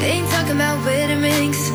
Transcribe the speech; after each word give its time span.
They 0.00 0.10
ain't 0.10 0.28
talking 0.30 0.56
about 0.56 0.78
vitamins. 0.80 1.65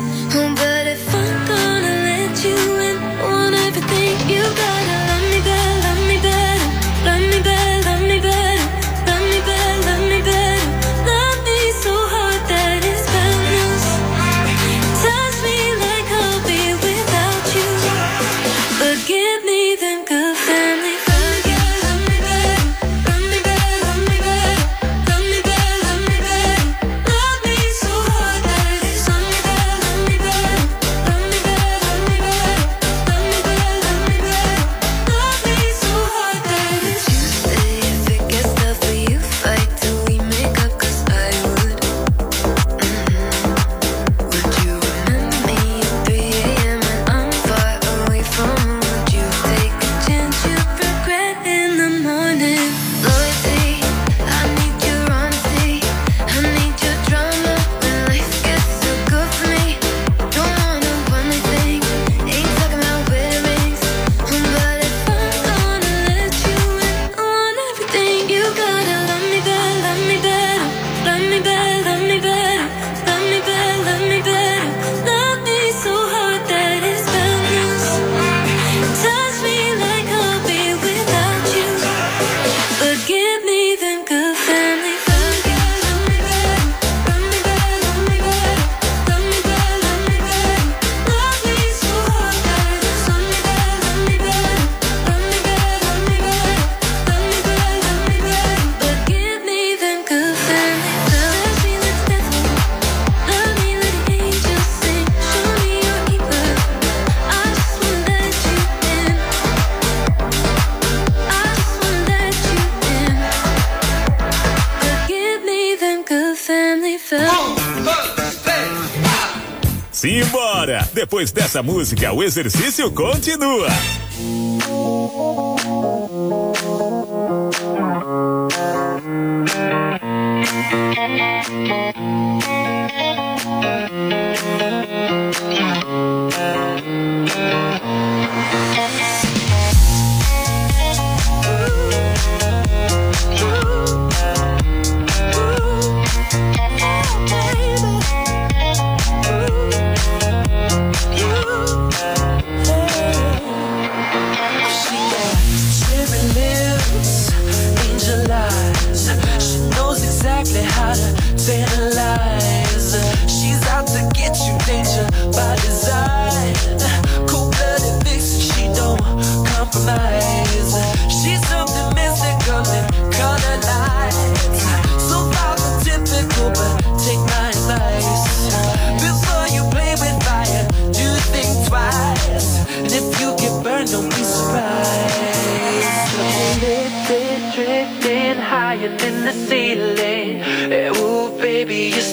Simbora! 120.02 120.88
Depois 120.92 121.30
dessa 121.30 121.62
música, 121.62 122.12
o 122.12 122.24
exercício 122.24 122.90
continua. 122.90 123.68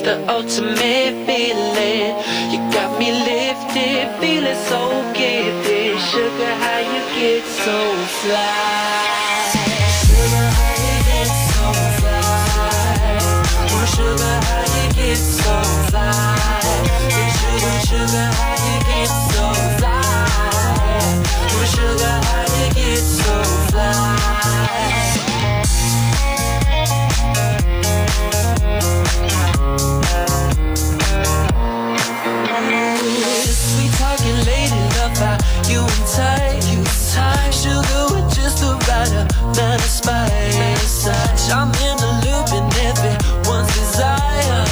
the 0.09 0.27
ultimate 0.27 1.13
feeling. 1.27 2.17
You 2.51 2.59
got 2.73 2.97
me 2.97 3.11
lifted, 3.29 4.09
feeling 4.19 4.59
so 4.69 4.81
gifted. 5.13 5.99
Sugar, 6.09 6.53
how 6.63 6.79
you 6.93 7.01
get 7.17 7.43
so 7.45 7.77
fly? 8.17 9.53
Sugar, 10.01 10.47
how 10.57 10.73
you 10.85 10.95
get 11.09 11.29
so 11.51 11.65
fly? 11.99 13.19
Oh, 13.75 13.85
sugar, 13.95 14.35
how 14.47 14.65
you 14.75 14.87
get 14.97 15.21
so 15.37 15.55
fly? 15.89 16.17
Sugar, 17.37 17.77
sugar, 17.89 18.27
how 18.39 18.65
you 18.65 18.77
get 18.89 19.11
so 19.29 19.45
fly? 19.77 19.99
Oh, 21.53 21.65
sugar, 21.73 22.15
how 22.27 22.45
you 22.57 22.67
get 22.73 22.97
so 22.97 23.35
fly? 23.69 24.38
kind 39.69 39.81
of 39.81 39.89
spice. 39.89 41.07
I'm 41.53 41.69
in 41.87 41.95
the 42.01 42.11
loop 42.25 42.49
and 42.57 42.69
everyone's 42.89 43.69
desire. 43.77 44.65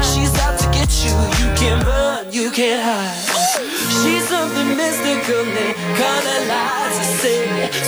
She's 0.00 0.32
out 0.40 0.56
to 0.60 0.66
get 0.72 0.88
you. 1.04 1.12
You 1.40 1.48
can't 1.60 1.84
run, 1.84 2.32
you 2.32 2.50
can't 2.50 2.80
hide. 2.80 3.20
She's 4.00 4.24
something 4.28 4.76
mystical 4.80 5.44
and 5.44 5.72
kind 6.00 6.26
of 6.34 6.40
lies 6.52 6.96
to 6.98 7.04
say. 7.20 7.40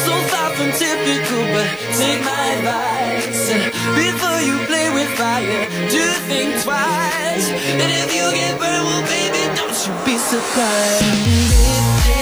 So 0.05 0.13
far 0.31 0.49
from 0.57 0.69
typical, 0.77 1.43
but 1.55 1.69
take 1.97 2.21
my 2.21 2.45
advice. 2.57 3.49
Before 3.97 4.41
you 4.49 4.57
play 4.69 4.87
with 4.93 5.09
fire, 5.17 5.65
do 5.89 6.05
think 6.29 6.61
twice. 6.63 7.47
And 7.81 7.89
if 8.01 8.09
you 8.17 8.25
get 8.39 8.53
burned, 8.61 8.85
well, 8.89 9.05
baby, 9.09 9.43
don't 9.57 9.79
you 9.87 9.93
be 10.05 10.17
surprised. 10.19 12.22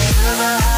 never 0.31 0.70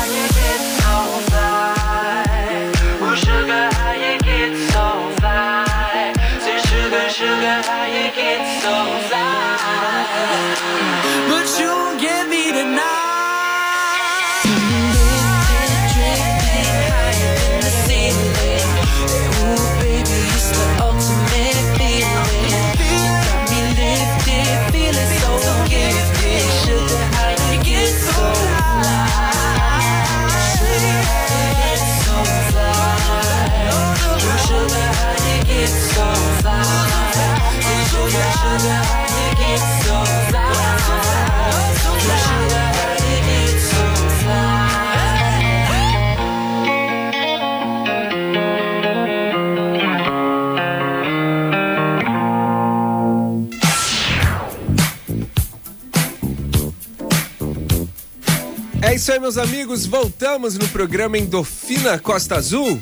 É 58.94 58.96
isso 58.96 59.12
aí, 59.12 59.20
meus 59.20 59.40
amigos. 59.40 59.88
Voltamos 59.88 60.56
no 60.56 60.68
programa 60.68 61.18
Endorfina 61.18 61.98
Costa 61.98 62.36
Azul. 62.36 62.80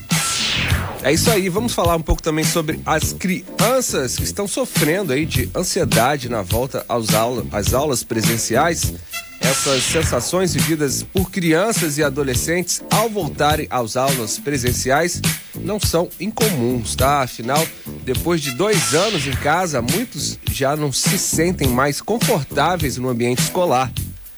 É 1.04 1.12
isso 1.12 1.32
aí, 1.32 1.50
vamos 1.50 1.74
falar 1.74 1.96
um 1.96 2.02
pouco 2.02 2.22
também 2.22 2.46
sobre 2.46 2.80
as 2.86 3.12
crianças 3.12 4.16
que 4.16 4.24
estão 4.24 4.48
sofrendo 4.48 5.12
aí 5.12 5.26
de 5.26 5.50
ansiedade 5.56 6.30
na 6.30 6.44
volta 6.44 6.86
aos 6.88 7.16
aula, 7.16 7.44
às 7.52 7.74
aulas 7.74 8.04
presenciais. 8.04 8.94
Essas 9.40 9.82
sensações 9.82 10.54
vividas 10.54 11.02
por 11.02 11.32
crianças 11.32 11.98
e 11.98 12.04
adolescentes 12.04 12.84
ao 12.92 13.10
voltarem 13.10 13.66
às 13.72 13.98
aulas 13.98 14.38
presenciais 14.38 15.20
não 15.56 15.80
são 15.80 16.08
incomuns, 16.20 16.96
tá? 16.96 17.22
Afinal, 17.22 17.68
depois 18.04 18.40
de 18.40 18.52
dois 18.52 18.94
anos 18.94 19.26
em 19.26 19.32
casa, 19.32 19.82
muitos 19.82 20.38
já 20.52 20.76
não 20.76 20.92
se 20.92 21.18
sentem 21.18 21.68
mais 21.68 22.00
confortáveis 22.00 22.98
no 22.98 23.10
ambiente 23.10 23.42
escolar. 23.42 23.92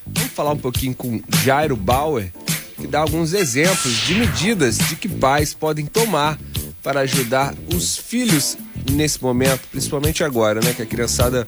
Vamos 0.08 0.32
falar 0.32 0.54
um 0.54 0.58
pouquinho 0.58 0.96
com 0.96 1.22
Jairo 1.44 1.76
Bauer, 1.76 2.32
que 2.78 2.88
dá 2.88 3.02
alguns 3.02 3.34
exemplos 3.34 3.98
de 3.98 4.16
medidas 4.16 4.78
de 4.78 4.96
que 4.96 5.10
pais 5.10 5.54
podem 5.54 5.86
tomar 5.86 6.40
para 6.84 7.00
ajudar 7.00 7.56
os 7.74 7.98
filhos 7.98 8.58
nesse 8.92 9.24
momento, 9.24 9.62
principalmente 9.72 10.24
agora, 10.24 10.60
né? 10.60 10.74
Que 10.74 10.82
a 10.82 10.86
criançada 10.86 11.48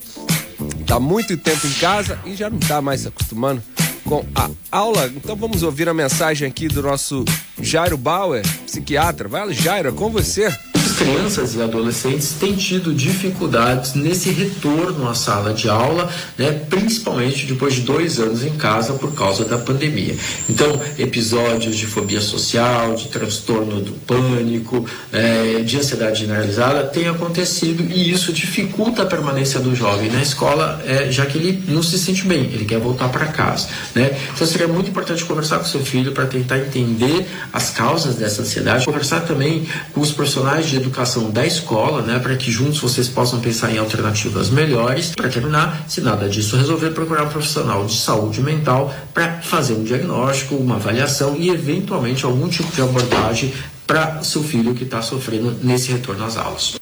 tá 0.87 0.99
muito 0.99 1.35
tempo 1.37 1.67
em 1.67 1.73
casa 1.73 2.17
e 2.25 2.33
já 2.35 2.49
não 2.49 2.57
tá 2.57 2.81
mais 2.81 3.01
se 3.01 3.09
acostumando 3.09 3.61
com 4.05 4.25
a 4.33 4.49
aula. 4.71 5.11
Então 5.13 5.35
vamos 5.35 5.61
ouvir 5.61 5.89
a 5.89 5.93
mensagem 5.93 6.47
aqui 6.47 6.67
do 6.67 6.81
nosso 6.81 7.25
Jairo 7.61 7.97
Bauer, 7.97 8.43
psiquiatra. 8.65 9.27
Vai, 9.27 9.51
Jairo, 9.53 9.89
é 9.89 9.91
com 9.91 10.09
você 10.09 10.49
crianças 10.95 11.55
e 11.55 11.61
adolescentes 11.61 12.35
têm 12.39 12.55
tido 12.55 12.93
dificuldades 12.93 13.93
nesse 13.93 14.29
retorno 14.29 15.07
à 15.07 15.13
sala 15.13 15.53
de 15.53 15.69
aula, 15.69 16.09
né, 16.37 16.51
principalmente 16.69 17.45
depois 17.45 17.75
de 17.75 17.81
dois 17.81 18.19
anos 18.19 18.43
em 18.43 18.55
casa 18.55 18.93
por 18.93 19.13
causa 19.13 19.45
da 19.45 19.57
pandemia. 19.57 20.15
Então, 20.49 20.79
episódios 20.97 21.75
de 21.75 21.85
fobia 21.85 22.21
social, 22.21 22.95
de 22.95 23.07
transtorno 23.07 23.81
do 23.81 23.91
pânico, 23.91 24.85
é, 25.11 25.61
de 25.61 25.77
ansiedade 25.77 26.21
generalizada 26.21 26.83
têm 26.83 27.07
acontecido 27.07 27.83
e 27.91 28.11
isso 28.11 28.31
dificulta 28.31 29.03
a 29.03 29.05
permanência 29.05 29.59
do 29.59 29.75
jovem 29.75 30.09
na 30.09 30.21
escola, 30.21 30.81
é, 30.85 31.11
já 31.11 31.25
que 31.25 31.37
ele 31.37 31.63
não 31.67 31.83
se 31.83 31.97
sente 31.99 32.25
bem, 32.25 32.45
ele 32.53 32.65
quer 32.65 32.79
voltar 32.79 33.09
para 33.09 33.27
casa. 33.27 33.67
Né? 33.93 34.17
Então, 34.33 34.47
seria 34.47 34.67
muito 34.67 34.89
importante 34.89 35.23
conversar 35.25 35.59
com 35.59 35.65
seu 35.65 35.83
filho 35.83 36.11
para 36.11 36.25
tentar 36.25 36.59
entender 36.59 37.27
as 37.51 37.69
causas 37.69 38.15
dessa 38.15 38.41
ansiedade, 38.41 38.85
conversar 38.85 39.21
também 39.21 39.67
com 39.93 40.01
os 40.01 40.11
profissionais 40.11 40.67
de 40.67 40.84
educação 40.85 41.31
da 41.31 41.45
escola, 41.45 42.01
né, 42.01 42.19
para 42.19 42.35
que 42.35 42.51
juntos 42.51 42.79
vocês 42.79 43.07
possam 43.07 43.39
pensar 43.39 43.71
em 43.71 43.77
alternativas 43.77 44.49
melhores. 44.49 45.13
Para 45.15 45.29
terminar, 45.29 45.85
se 45.87 46.01
nada 46.01 46.29
disso 46.29 46.55
resolver, 46.55 46.91
procurar 46.91 47.23
um 47.23 47.29
profissional 47.29 47.85
de 47.85 47.97
saúde 47.97 48.41
mental 48.41 48.93
para 49.13 49.41
fazer 49.41 49.73
um 49.73 49.83
diagnóstico, 49.83 50.55
uma 50.55 50.75
avaliação 50.75 51.35
e 51.35 51.49
eventualmente 51.49 52.23
algum 52.25 52.47
tipo 52.47 52.71
de 52.71 52.81
abordagem 52.81 53.53
para 53.85 54.23
seu 54.23 54.43
filho 54.43 54.73
que 54.73 54.83
está 54.83 55.01
sofrendo 55.01 55.57
nesse 55.61 55.91
retorno 55.91 56.25
às 56.25 56.37
aulas. 56.37 56.75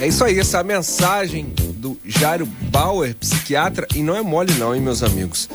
É 0.00 0.08
isso 0.08 0.24
aí, 0.24 0.38
essa 0.38 0.62
mensagem 0.62 1.52
do 1.74 1.98
Jairo 2.06 2.46
Bauer, 2.46 3.14
psiquiatra, 3.16 3.86
e 3.94 4.02
não 4.02 4.16
é 4.16 4.22
mole 4.22 4.54
não, 4.54 4.74
hein, 4.74 4.80
meus 4.80 5.02
amigos. 5.02 5.46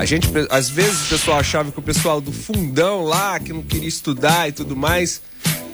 A 0.00 0.06
gente, 0.06 0.30
às 0.48 0.70
vezes, 0.70 1.02
o 1.04 1.08
pessoal 1.10 1.38
achava 1.38 1.70
que 1.70 1.78
o 1.78 1.82
pessoal 1.82 2.22
do 2.22 2.32
fundão 2.32 3.04
lá, 3.04 3.38
que 3.38 3.52
não 3.52 3.62
queria 3.62 3.86
estudar 3.86 4.48
e 4.48 4.52
tudo 4.52 4.74
mais, 4.74 5.20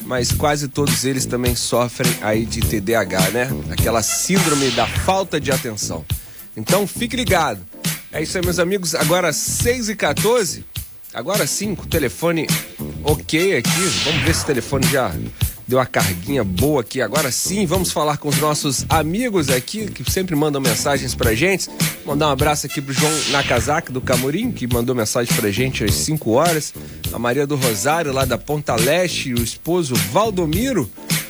mas 0.02 0.32
quase 0.32 0.67
todos 0.67 1.05
eles 1.05 1.26
também 1.26 1.55
sofrem 1.55 2.12
aí 2.20 2.44
de 2.44 2.61
TDAH, 2.61 3.31
né? 3.31 3.49
Aquela 3.70 4.02
síndrome 4.02 4.73
da 4.73 4.84
falta 4.84 5.40
de 5.40 5.52
atenção. 5.52 6.05
Então 6.56 6.88
fique 6.88 7.14
ligado. 7.14 7.64
É 8.11 8.20
isso 8.20 8.37
aí, 8.37 8.44
meus 8.44 8.58
amigos. 8.58 8.96
Agora 8.96 9.32
6 9.32 9.90
e 9.90 9.94
14 9.94 10.64
Agora 11.14 11.46
sim, 11.46 11.76
com 11.76 11.84
o 11.84 11.87
telefone 11.87 12.49
ok 13.05 13.58
aqui. 13.58 13.70
Vamos 14.05 14.23
ver 14.23 14.34
se 14.34 14.43
o 14.43 14.46
telefone 14.46 14.88
já 14.88 15.14
deu 15.67 15.81
a 15.81 15.87
carguinha 15.87 16.45
boa 16.45 16.81
aqui. 16.81 17.01
Agora 17.01 17.31
sim, 17.33 17.67
vamos 17.67 17.91
falar 17.91 18.19
com 18.19 18.29
os 18.29 18.39
nossos 18.39 18.87
amigos 18.89 19.49
aqui 19.49 19.87
que 19.91 20.09
sempre 20.11 20.37
mandam 20.37 20.61
mensagens 20.61 21.15
pra 21.15 21.35
gente. 21.35 21.69
Mandar 22.05 22.29
um 22.29 22.33
abraço 22.33 22.67
aqui 22.67 22.81
pro 22.81 22.93
João 22.93 23.13
Nakazaki 23.31 23.91
do 23.91 24.01
Camorim, 24.01 24.53
que 24.53 24.67
mandou 24.67 24.95
mensagem 24.95 25.35
pra 25.35 25.51
gente 25.51 25.85
às 25.85 25.95
5 25.95 26.31
horas. 26.31 26.73
A 27.13 27.19
Maria 27.19 27.47
do 27.47 27.57
Rosário, 27.57 28.13
lá 28.13 28.25
da 28.25 28.39
Ponta 28.39 28.77
Leste, 28.77 29.35
o 29.35 29.43
esposo 29.43 29.95
Valdomiro. 30.13 30.89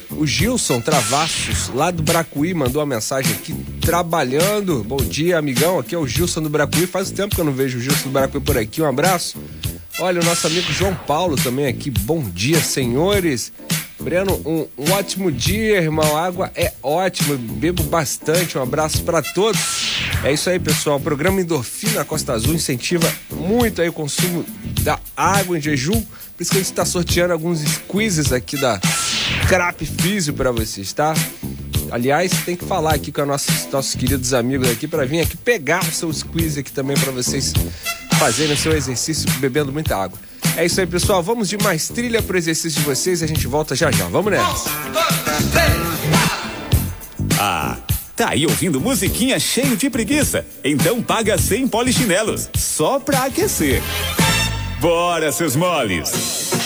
O 0.08 0.24
Gilson 0.24 0.80
Travassos, 0.80 1.68
lá 1.74 1.90
do 1.90 2.00
Bracuí, 2.00 2.54
mandou 2.54 2.80
uma 2.80 2.94
mensagem 2.94 3.32
aqui, 3.32 3.52
trabalhando. 3.80 4.84
Bom 4.84 4.98
dia, 4.98 5.36
amigão. 5.36 5.80
Aqui 5.80 5.96
é 5.96 5.98
o 5.98 6.06
Gilson 6.06 6.42
do 6.42 6.48
Bracuí. 6.48 6.86
Faz 6.86 7.10
tempo 7.10 7.34
que 7.34 7.40
eu 7.40 7.44
não 7.44 7.52
vejo 7.52 7.78
o 7.78 7.80
Gilson 7.80 8.04
do 8.04 8.10
Bracuí 8.10 8.40
por 8.40 8.56
aqui. 8.56 8.80
Um 8.80 8.88
abraço. 8.88 9.36
Olha, 9.98 10.20
o 10.20 10.24
nosso 10.24 10.46
amigo 10.46 10.72
João 10.72 10.94
Paulo 10.94 11.36
também 11.36 11.66
aqui. 11.66 11.90
Bom 11.90 12.22
dia, 12.22 12.60
senhores. 12.60 13.52
Breno, 13.98 14.40
um, 14.44 14.66
um, 14.76 14.92
ótimo 14.92 15.32
dia, 15.32 15.80
irmão. 15.80 16.16
água 16.16 16.50
é 16.54 16.72
ótimo, 16.82 17.36
bebo 17.36 17.82
bastante. 17.84 18.58
Um 18.58 18.62
abraço 18.62 19.02
para 19.02 19.22
todos. 19.22 19.60
É 20.22 20.32
isso 20.32 20.50
aí, 20.50 20.58
pessoal. 20.58 20.98
O 20.98 21.00
programa 21.00 21.40
Endorfina 21.40 22.04
Costa 22.04 22.34
Azul 22.34 22.54
incentiva 22.54 23.10
muito 23.30 23.80
aí 23.80 23.88
o 23.88 23.92
consumo 23.92 24.44
da 24.82 24.98
água 25.16 25.56
em 25.56 25.60
jejum. 25.60 26.00
Por 26.00 26.42
isso 26.42 26.50
que 26.50 26.58
a 26.58 26.60
gente 26.60 26.70
está 26.70 26.84
sorteando 26.84 27.32
alguns 27.32 27.60
squeezes 27.60 28.32
aqui 28.32 28.58
da 28.58 28.78
Crap 29.48 29.84
Físio 29.86 30.34
para 30.34 30.52
vocês, 30.52 30.92
tá? 30.92 31.14
Aliás, 31.90 32.32
tem 32.44 32.56
que 32.56 32.64
falar 32.64 32.94
aqui 32.94 33.10
com 33.10 33.24
nossos, 33.24 33.66
nossos 33.72 33.94
queridos 33.94 34.34
amigos 34.34 34.68
aqui 34.68 34.86
para 34.86 35.06
vir 35.06 35.20
aqui 35.20 35.36
pegar 35.36 35.82
o 35.82 35.92
seu 35.92 36.12
squeeze 36.12 36.60
aqui 36.60 36.70
também 36.70 36.96
para 36.96 37.12
vocês 37.12 37.52
fazerem 38.18 38.54
o 38.54 38.56
seu 38.56 38.76
exercício 38.76 39.30
bebendo 39.38 39.72
muita 39.72 39.96
água. 39.96 40.18
É 40.56 40.64
isso 40.64 40.80
aí, 40.80 40.86
pessoal. 40.86 41.22
Vamos 41.22 41.48
de 41.48 41.58
mais 41.58 41.88
trilha 41.88 42.22
pro 42.22 42.36
exercício 42.36 42.80
de 42.80 42.86
vocês 42.86 43.20
e 43.20 43.24
a 43.24 43.28
gente 43.28 43.46
volta 43.46 43.76
já 43.76 43.90
já. 43.90 44.06
Vamos 44.08 44.32
nessa. 44.32 44.70
Ah, 47.38 47.76
tá 48.16 48.30
aí 48.30 48.46
ouvindo 48.46 48.80
musiquinha 48.80 49.38
cheio 49.38 49.76
de 49.76 49.90
preguiça? 49.90 50.46
Então 50.64 51.02
paga 51.02 51.36
100 51.36 51.68
polichinelos, 51.68 52.48
só 52.56 52.98
pra 52.98 53.24
aquecer. 53.24 53.82
Bora, 54.80 55.30
seus 55.30 55.54
moles! 55.54 56.65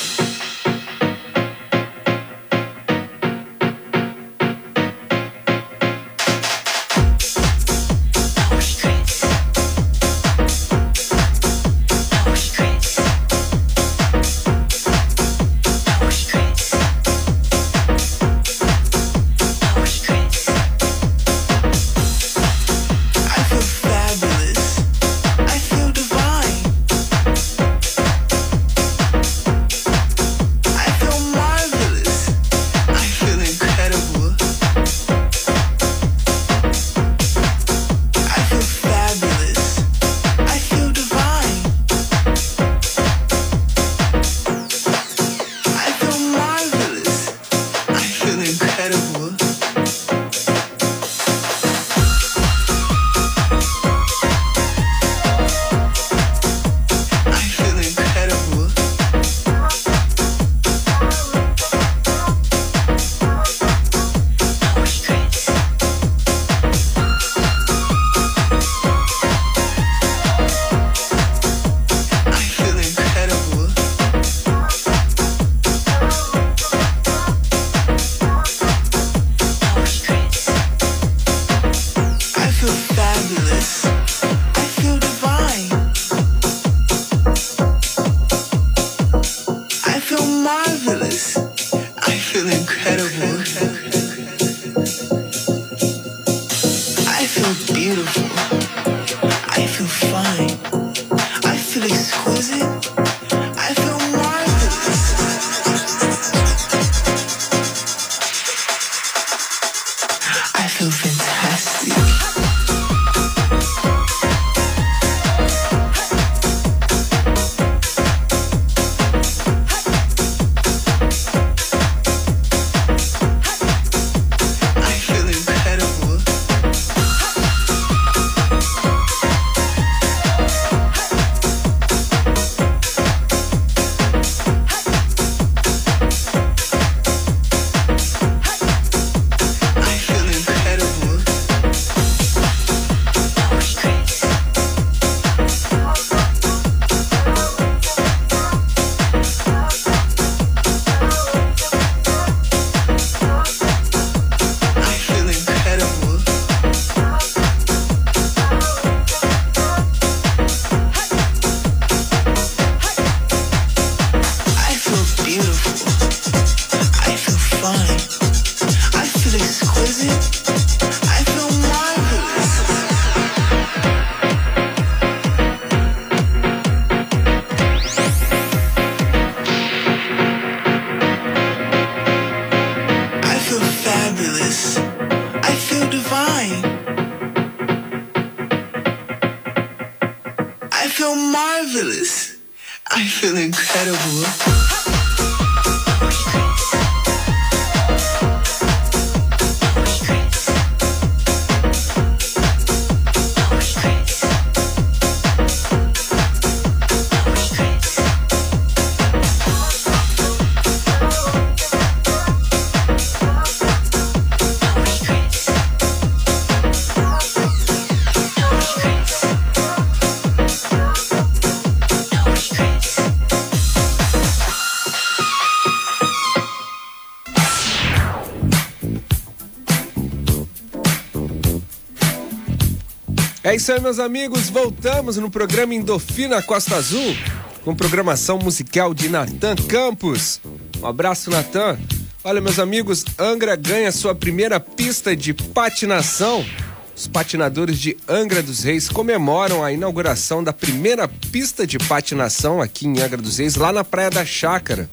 É 233.50 233.56
isso 233.56 233.72
aí, 233.72 233.80
meus 233.80 233.98
amigos. 233.98 234.48
Voltamos 234.48 235.16
no 235.16 235.28
programa 235.28 235.74
Endorfina 235.74 236.40
Costa 236.40 236.76
Azul, 236.76 237.16
com 237.64 237.74
programação 237.74 238.38
musical 238.38 238.94
de 238.94 239.08
Natan 239.08 239.56
Campos. 239.56 240.40
Um 240.80 240.86
abraço, 240.86 241.32
Natan. 241.32 241.76
Olha, 242.22 242.40
meus 242.40 242.60
amigos, 242.60 243.04
Angra 243.18 243.56
ganha 243.56 243.90
sua 243.90 244.14
primeira 244.14 244.60
pista 244.60 245.16
de 245.16 245.34
patinação. 245.34 246.46
Os 246.94 247.08
patinadores 247.08 247.80
de 247.80 247.96
Angra 248.08 248.40
dos 248.40 248.62
Reis 248.62 248.88
comemoram 248.88 249.64
a 249.64 249.72
inauguração 249.72 250.44
da 250.44 250.52
primeira 250.52 251.08
pista 251.08 251.66
de 251.66 251.76
patinação 251.76 252.62
aqui 252.62 252.86
em 252.86 253.00
Angra 253.00 253.20
dos 253.20 253.38
Reis, 253.38 253.56
lá 253.56 253.72
na 253.72 253.82
Praia 253.82 254.10
da 254.10 254.24
Chácara. 254.24 254.88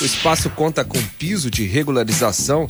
O 0.00 0.06
espaço 0.06 0.48
conta 0.48 0.82
com 0.86 0.98
piso 1.18 1.50
de 1.50 1.66
regularização, 1.66 2.66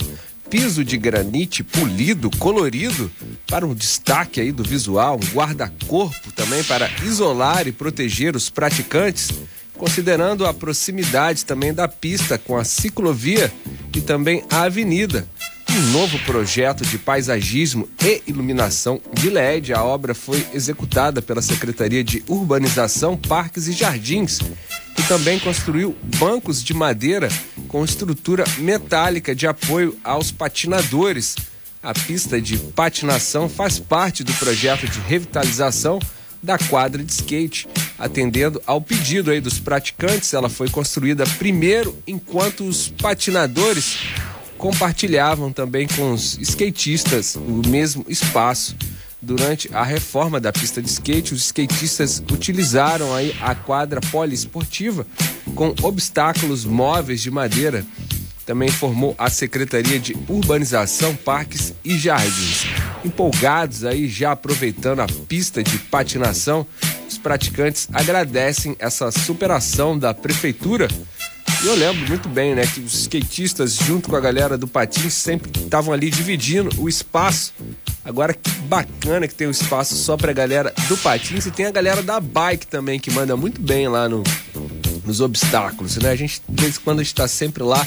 piso 0.51 0.85
de 0.85 0.99
granite 0.99 1.63
polido, 1.63 2.29
colorido, 2.39 3.09
para 3.47 3.65
um 3.65 3.73
destaque 3.73 4.41
aí 4.41 4.51
do 4.51 4.65
visual, 4.65 5.17
um 5.23 5.35
guarda-corpo 5.35 6.33
também 6.33 6.65
para 6.65 6.91
isolar 7.05 7.69
e 7.69 7.73
proteger 7.73 8.35
os 8.35 8.51
praticantes, 8.51 9.31
considerando 9.79 10.45
a 10.45 10.53
proximidade 10.53 11.45
também 11.45 11.73
da 11.73 11.87
pista 11.87 12.37
com 12.37 12.57
a 12.57 12.65
ciclovia 12.65 13.51
e 13.95 14.01
também 14.01 14.43
a 14.51 14.63
avenida. 14.63 15.27
Um 15.71 15.93
novo 15.93 16.19
projeto 16.25 16.85
de 16.85 16.99
paisagismo 16.99 17.89
e 18.03 18.21
iluminação 18.27 19.01
de 19.15 19.31
LED. 19.31 19.73
A 19.73 19.85
obra 19.85 20.15
foi 20.15 20.45
executada 20.53 21.23
pela 21.23 21.41
Secretaria 21.41 22.03
de 22.03 22.25
Urbanização, 22.27 23.17
Parques 23.17 23.69
e 23.69 23.73
Jardins, 23.73 24.41
que 24.97 25.03
também 25.07 25.39
construiu 25.39 25.97
bancos 26.19 26.63
de 26.63 26.75
madeira 26.75 27.29
com 27.71 27.85
estrutura 27.85 28.45
metálica 28.59 29.33
de 29.33 29.47
apoio 29.47 29.97
aos 30.03 30.33
patinadores. 30.33 31.37
A 31.81 31.95
pista 31.95 32.41
de 32.41 32.59
patinação 32.59 33.49
faz 33.49 33.79
parte 33.79 34.25
do 34.25 34.35
projeto 34.35 34.89
de 34.89 34.99
revitalização 34.99 36.01
da 36.43 36.59
quadra 36.59 37.03
de 37.03 37.13
skate. 37.13 37.69
Atendendo 37.97 38.61
ao 38.67 38.81
pedido 38.81 39.31
aí 39.31 39.41
dos 39.41 39.61
praticantes, 39.61 40.35
ela 40.35 40.49
foi 40.49 40.69
construída 40.69 41.25
primeiro 41.39 41.97
enquanto 42.09 42.65
os 42.65 42.89
patinadores 42.89 43.99
compartilhavam 44.59 45.53
também 45.53 45.87
com 45.87 46.13
os 46.13 46.39
skatistas 46.39 47.37
o 47.37 47.63
mesmo 47.69 48.05
espaço. 48.09 48.75
Durante 49.23 49.69
a 49.75 49.83
reforma 49.83 50.41
da 50.41 50.51
pista 50.51 50.81
de 50.81 50.89
skate, 50.89 51.35
os 51.35 51.43
skatistas 51.43 52.23
utilizaram 52.33 53.15
aí 53.15 53.37
a 53.41 53.55
quadra 53.55 54.01
poliesportiva 54.01 55.07
com 55.55 55.75
obstáculos 55.83 56.65
móveis 56.65 57.21
de 57.21 57.31
madeira. 57.31 57.85
Também 58.47 58.69
informou 58.71 59.15
a 59.19 59.29
Secretaria 59.29 60.01
de 60.01 60.17
Urbanização, 60.27 61.15
Parques 61.15 61.75
e 61.85 61.99
Jardins. 61.99 62.65
Empolgados 63.05 63.85
aí, 63.85 64.09
já 64.09 64.33
aproveitando 64.33 65.01
a 65.01 65.07
pista 65.29 65.63
de 65.63 65.79
patinação, 65.79 66.67
os 67.07 67.19
praticantes 67.19 67.89
agradecem 67.93 68.75
essa 68.79 69.11
superação 69.11 69.99
da 69.99 70.15
prefeitura 70.15 70.89
e 71.63 71.67
eu 71.67 71.75
lembro 71.75 72.09
muito 72.09 72.27
bem, 72.27 72.55
né, 72.55 72.67
que 72.67 72.81
os 72.81 72.95
skatistas, 72.95 73.75
junto 73.75 74.09
com 74.09 74.17
a 74.17 74.21
galera 74.21 74.57
do 74.57 74.67
Patins, 74.67 75.13
sempre 75.13 75.51
estavam 75.61 75.93
ali 75.93 76.09
dividindo 76.09 76.71
o 76.81 76.89
espaço. 76.89 77.53
Agora 78.05 78.33
que 78.33 78.51
bacana 78.63 79.29
que 79.29 79.35
tem 79.35 79.47
o 79.47 79.51
espaço 79.51 79.95
só 79.95 80.17
pra 80.17 80.33
galera 80.33 80.73
do 80.89 80.97
Patins 80.97 81.47
e 81.47 81.51
tem 81.51 81.67
a 81.67 81.71
galera 81.71 82.03
da 82.03 82.19
bike 82.19 82.67
também, 82.67 82.99
que 82.99 83.11
manda 83.11 83.37
muito 83.37 83.61
bem 83.61 83.89
lá 83.89 84.09
no, 84.09 84.23
nos 85.05 85.21
obstáculos, 85.21 85.97
né? 85.97 86.11
A 86.11 86.17
gente, 86.17 86.41
de 86.49 86.63
vez 86.63 86.77
em 86.77 86.81
quando, 86.81 87.01
a 87.01 87.03
gente 87.03 87.15
tá 87.15 87.29
sempre 87.29 87.63
lá. 87.63 87.87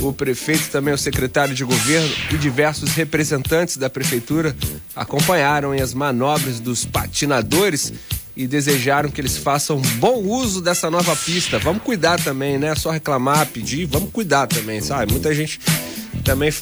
O 0.00 0.12
prefeito 0.12 0.68
também, 0.70 0.92
o 0.92 0.98
secretário 0.98 1.54
de 1.54 1.64
governo 1.64 2.10
e 2.32 2.36
diversos 2.36 2.90
representantes 2.92 3.76
da 3.76 3.88
prefeitura 3.88 4.54
acompanharam 4.94 5.72
as 5.72 5.94
manobras 5.94 6.60
dos 6.60 6.84
patinadores 6.84 7.92
e 8.36 8.46
desejaram 8.46 9.08
que 9.08 9.20
eles 9.20 9.36
façam 9.36 9.80
bom 9.98 10.16
uso 10.16 10.60
dessa 10.60 10.90
nova 10.90 11.14
pista. 11.16 11.58
Vamos 11.58 11.82
cuidar 11.82 12.20
também, 12.20 12.58
né? 12.58 12.74
Só 12.74 12.90
reclamar, 12.90 13.46
pedir, 13.46 13.86
vamos 13.86 14.10
cuidar 14.10 14.46
também, 14.46 14.80
sabe? 14.80 15.12
Muita 15.12 15.32
gente 15.34 15.60
também 16.24 16.52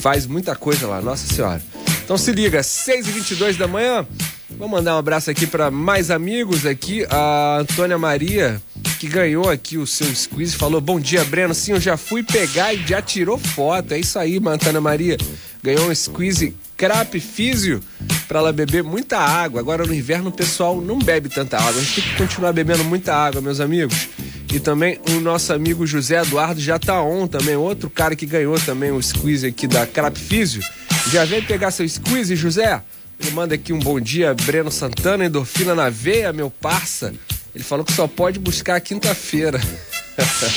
faz 0.00 0.26
muita 0.26 0.54
coisa 0.56 0.86
lá, 0.86 1.00
nossa 1.00 1.32
senhora. 1.32 1.62
Então 2.06 2.16
se 2.16 2.30
liga, 2.30 2.60
6h22 2.60 3.56
da 3.56 3.66
manhã. 3.66 4.06
Vou 4.50 4.68
mandar 4.68 4.94
um 4.94 4.98
abraço 4.98 5.28
aqui 5.28 5.44
para 5.44 5.72
mais 5.72 6.08
amigos 6.08 6.64
aqui. 6.64 7.04
A 7.10 7.58
Antônia 7.58 7.98
Maria, 7.98 8.62
que 9.00 9.08
ganhou 9.08 9.50
aqui 9.50 9.76
o 9.76 9.84
seu 9.88 10.06
squeeze, 10.14 10.54
falou: 10.54 10.80
Bom 10.80 11.00
dia, 11.00 11.24
Breno. 11.24 11.52
Sim, 11.52 11.72
eu 11.72 11.80
já 11.80 11.96
fui 11.96 12.22
pegar 12.22 12.72
e 12.72 12.86
já 12.86 13.02
tirou 13.02 13.36
foto. 13.36 13.92
É 13.92 13.98
isso 13.98 14.20
aí, 14.20 14.40
Antônia 14.46 14.80
Maria. 14.80 15.16
Ganhou 15.60 15.90
um 15.90 15.94
squeeze 15.96 16.54
Crap 16.76 17.18
Físio 17.18 17.82
para 18.28 18.38
ela 18.38 18.52
beber 18.52 18.84
muita 18.84 19.18
água. 19.18 19.58
Agora 19.58 19.84
no 19.84 19.92
inverno 19.92 20.28
o 20.30 20.32
pessoal 20.32 20.80
não 20.80 21.00
bebe 21.00 21.28
tanta 21.28 21.56
água. 21.58 21.80
A 21.80 21.82
gente 21.84 22.02
tem 22.02 22.04
que 22.04 22.16
continuar 22.18 22.52
bebendo 22.52 22.84
muita 22.84 23.16
água, 23.16 23.40
meus 23.40 23.58
amigos. 23.58 24.08
E 24.54 24.60
também 24.60 25.00
o 25.10 25.20
nosso 25.20 25.52
amigo 25.52 25.84
José 25.84 26.22
Eduardo 26.22 26.60
já 26.60 26.78
tá 26.78 27.02
on 27.02 27.26
também, 27.26 27.56
outro 27.56 27.90
cara 27.90 28.14
que 28.14 28.26
ganhou 28.26 28.60
também 28.60 28.92
o 28.92 29.02
squeeze 29.02 29.44
aqui 29.44 29.66
da 29.66 29.84
Crap 29.88 30.16
Físio. 30.16 30.62
Já 31.10 31.24
vem 31.24 31.40
pegar 31.42 31.70
seu 31.70 31.88
squeeze, 31.88 32.34
José? 32.34 32.82
Ele 33.18 33.30
manda 33.30 33.54
aqui 33.54 33.72
um 33.72 33.78
bom 33.78 34.00
dia, 34.00 34.34
Breno 34.34 34.70
Santana, 34.70 35.24
endorfina 35.24 35.74
na 35.74 35.88
veia, 35.88 36.32
meu 36.32 36.50
parça. 36.50 37.14
Ele 37.54 37.64
falou 37.64 37.84
que 37.84 37.92
só 37.92 38.06
pode 38.06 38.38
buscar 38.38 38.80
quinta-feira. 38.80 39.60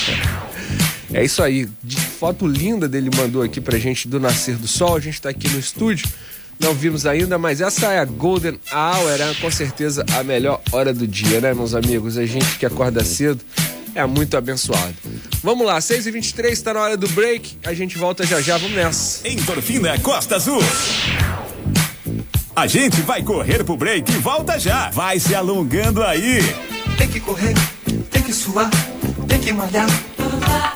é 1.14 1.24
isso 1.24 1.42
aí. 1.42 1.68
De 1.82 1.96
foto 1.96 2.46
linda 2.46 2.88
dele 2.88 3.10
mandou 3.16 3.42
aqui 3.42 3.60
pra 3.60 3.78
gente 3.78 4.08
do 4.08 4.18
nascer 4.18 4.56
do 4.56 4.68
sol. 4.68 4.96
A 4.96 5.00
gente 5.00 5.20
tá 5.20 5.30
aqui 5.30 5.48
no 5.48 5.58
estúdio. 5.58 6.08
Não 6.58 6.74
vimos 6.74 7.06
ainda, 7.06 7.38
mas 7.38 7.62
essa 7.62 7.92
é 7.92 7.98
a 7.98 8.04
Golden 8.04 8.60
Hour, 8.70 9.18
é 9.18 9.34
com 9.40 9.50
certeza 9.50 10.04
a 10.12 10.22
melhor 10.22 10.60
hora 10.72 10.92
do 10.92 11.06
dia, 11.06 11.40
né, 11.40 11.54
meus 11.54 11.74
amigos? 11.74 12.18
A 12.18 12.26
gente 12.26 12.58
que 12.58 12.66
acorda 12.66 13.02
cedo 13.02 13.40
é 13.94 14.04
muito 14.06 14.36
abençoado. 14.36 14.94
Vamos 15.42 15.66
lá, 15.66 15.78
6h23, 15.78 16.62
tá 16.62 16.74
na 16.74 16.80
hora 16.80 16.96
do 16.96 17.08
break. 17.08 17.58
A 17.64 17.72
gente 17.74 17.98
volta 17.98 18.24
já 18.26 18.40
já, 18.40 18.56
vamos 18.58 18.76
nessa. 18.76 19.26
Endorfina 19.28 19.98
Costa 20.00 20.36
Azul. 20.36 20.60
A 22.54 22.66
gente 22.66 23.00
vai 23.02 23.22
correr 23.22 23.64
pro 23.64 23.76
break 23.76 24.10
e 24.10 24.16
volta 24.16 24.58
já. 24.58 24.90
Vai 24.90 25.18
se 25.18 25.34
alongando 25.34 26.02
aí. 26.02 26.40
Tem 26.98 27.08
que 27.08 27.20
correr, 27.20 27.54
tem 28.10 28.22
que 28.22 28.32
suar, 28.32 28.70
tem 29.26 29.38
que 29.40 29.52
malhar. 29.52 29.88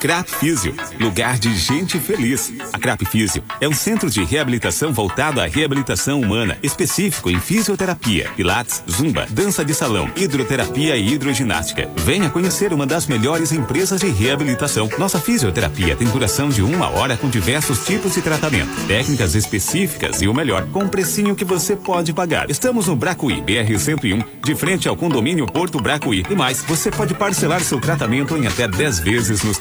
Crap 0.05 0.29
Físio, 0.29 0.75
lugar 1.01 1.39
de 1.39 1.57
gente 1.57 1.99
feliz. 1.99 2.53
A 2.75 2.79
Crap 2.79 3.07
Físio 3.07 3.43
é 3.59 3.67
um 3.67 3.73
centro 3.73 4.11
de 4.11 4.23
reabilitação 4.23 4.93
voltado 4.93 5.41
à 5.41 5.47
reabilitação 5.47 6.21
humana, 6.21 6.59
específico 6.63 7.31
em 7.31 7.41
fisioterapia, 7.41 8.31
pilates, 8.37 8.83
zumba, 8.87 9.27
dança 9.31 9.65
de 9.65 9.73
salão, 9.73 10.11
hidroterapia 10.15 10.95
e 10.95 11.15
hidroginástica. 11.15 11.89
Venha 11.97 12.29
conhecer 12.29 12.71
uma 12.75 12.87
das 12.87 13.07
melhores 13.07 13.51
empresas 13.51 13.99
de 13.99 14.09
reabilitação. 14.09 14.91
Nossa 14.99 15.19
fisioterapia 15.19 15.97
tem 15.97 16.07
duração 16.07 16.51
de 16.51 16.61
uma 16.61 16.91
hora 16.91 17.17
com 17.17 17.31
diversos 17.31 17.87
tipos 17.87 18.13
de 18.13 18.21
tratamento, 18.21 18.87
técnicas 18.87 19.35
específicas 19.35 20.21
e 20.21 20.29
o 20.29 20.35
melhor, 20.35 20.67
com 20.67 20.81
um 20.81 20.89
precinho 20.89 21.35
que 21.35 21.47
você 21.47 21.75
pode 21.75 22.13
pagar. 22.13 22.51
Estamos 22.51 22.89
no 22.89 22.95
Bracuí, 22.95 23.41
BR 23.41 23.79
101, 23.79 24.23
de 24.45 24.55
frente 24.55 24.87
ao 24.87 24.99
condomínio 24.99 25.47
Porto 25.47 25.81
Bracuí. 25.81 26.27
E 26.29 26.35
mais, 26.35 26.63
você 26.63 26.91
pode 26.91 27.15
parcelar 27.15 27.63
seu 27.63 27.81
tratamento 27.81 28.37
em 28.37 28.47
até 28.47 28.69
10 28.69 28.99
vezes 28.99 29.43
nos 29.43 29.57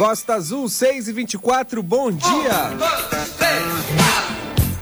Costa 0.00 0.36
Azul, 0.36 0.66
6 0.66 1.08
e 1.08 1.12
24 1.12 1.82
bom 1.82 2.10
dia! 2.10 2.70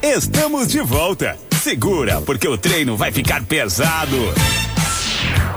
Estamos 0.01 0.69
de 0.69 0.81
volta. 0.81 1.37
Segura, 1.61 2.21
porque 2.21 2.47
o 2.47 2.57
treino 2.57 2.97
vai 2.97 3.11
ficar 3.11 3.45
pesado. 3.45 4.17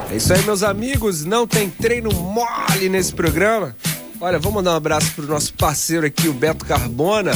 É 0.09 0.15
isso 0.15 0.33
aí, 0.33 0.43
meus 0.45 0.63
amigos. 0.63 1.23
Não 1.25 1.45
tem 1.45 1.69
treino 1.69 2.11
mole 2.11 2.89
nesse 2.89 3.13
programa. 3.13 3.75
Olha, 4.19 4.39
vamos 4.39 4.55
mandar 4.55 4.71
um 4.71 4.77
abraço 4.77 5.11
pro 5.11 5.27
nosso 5.27 5.53
parceiro 5.53 6.07
aqui, 6.07 6.27
o 6.27 6.33
Beto 6.33 6.65
Carbona. 6.65 7.33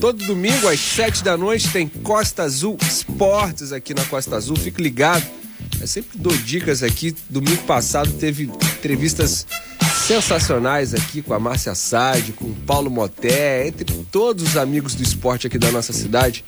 Todo 0.00 0.24
domingo, 0.24 0.66
às 0.66 0.80
7 0.80 1.22
da 1.22 1.36
noite, 1.36 1.70
tem 1.70 1.86
Costa 1.86 2.44
Azul 2.44 2.78
Esportes 2.80 3.70
aqui 3.70 3.92
na 3.92 4.06
Costa 4.06 4.34
Azul. 4.34 4.56
Fique 4.56 4.82
ligado. 4.82 5.26
Eu 5.80 5.86
sempre 5.86 6.18
dou 6.18 6.36
dicas 6.36 6.82
aqui. 6.82 7.14
Domingo 7.28 7.62
passado 7.62 8.12
teve 8.12 8.44
entrevistas 8.44 9.46
sensacionais 10.06 10.92
aqui 10.92 11.22
com 11.22 11.32
a 11.32 11.38
Márcia 11.38 11.74
Sade, 11.74 12.32
com 12.32 12.44
o 12.44 12.54
Paulo 12.66 12.90
Moté, 12.90 13.66
entre 13.66 13.84
todos 14.10 14.42
os 14.42 14.56
amigos 14.56 14.94
do 14.94 15.02
esporte 15.02 15.46
aqui 15.46 15.58
da 15.58 15.72
nossa 15.72 15.92
cidade. 15.92 16.44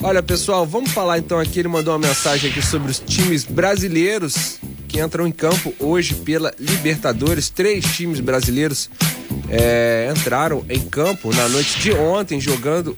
Olha, 0.00 0.22
pessoal, 0.22 0.66
vamos 0.66 0.90
falar 0.90 1.18
então 1.18 1.38
aqui. 1.38 1.58
Ele 1.58 1.68
mandou 1.68 1.92
uma 1.92 2.08
mensagem 2.08 2.50
aqui 2.50 2.62
sobre 2.64 2.90
os 2.90 2.98
times 2.98 3.44
brasileiros 3.44 4.58
que 4.88 5.00
entram 5.00 5.26
em 5.26 5.32
campo 5.32 5.74
hoje 5.78 6.14
pela 6.14 6.54
Libertadores. 6.58 7.50
Três 7.50 7.84
times 7.84 8.20
brasileiros 8.20 8.88
é, 9.50 10.12
entraram 10.16 10.64
em 10.68 10.80
campo 10.80 11.34
na 11.34 11.48
noite 11.48 11.78
de 11.78 11.92
ontem, 11.92 12.40
jogando 12.40 12.96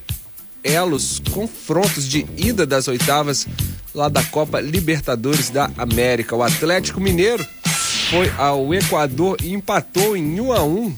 elos, 0.65 1.21
confrontos 1.31 2.07
de 2.07 2.25
ida 2.35 2.65
das 2.65 2.87
oitavas 2.87 3.47
lá 3.93 4.09
da 4.09 4.23
Copa 4.23 4.59
Libertadores 4.59 5.49
da 5.49 5.71
América. 5.77 6.35
O 6.35 6.43
Atlético 6.43 6.99
Mineiro 6.99 7.45
foi 8.09 8.31
ao 8.37 8.73
Equador 8.73 9.37
e 9.41 9.53
empatou 9.53 10.17
em 10.17 10.39
1 10.39 10.51
a 10.51 10.63
1 10.63 10.95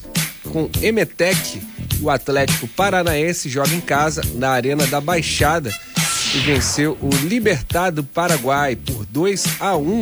com 0.51 0.69
Emetec. 0.81 1.61
O 2.01 2.09
Atlético 2.09 2.67
Paranaense 2.67 3.49
joga 3.49 3.73
em 3.73 3.81
casa 3.81 4.21
na 4.35 4.49
Arena 4.49 4.87
da 4.87 5.01
Baixada 5.01 5.73
e 6.33 6.39
venceu 6.39 6.97
o 7.01 7.09
Libertad 7.27 7.93
do 7.93 8.03
Paraguai 8.03 8.75
por 8.75 9.05
2 9.05 9.45
a 9.59 9.75
1. 9.75 10.01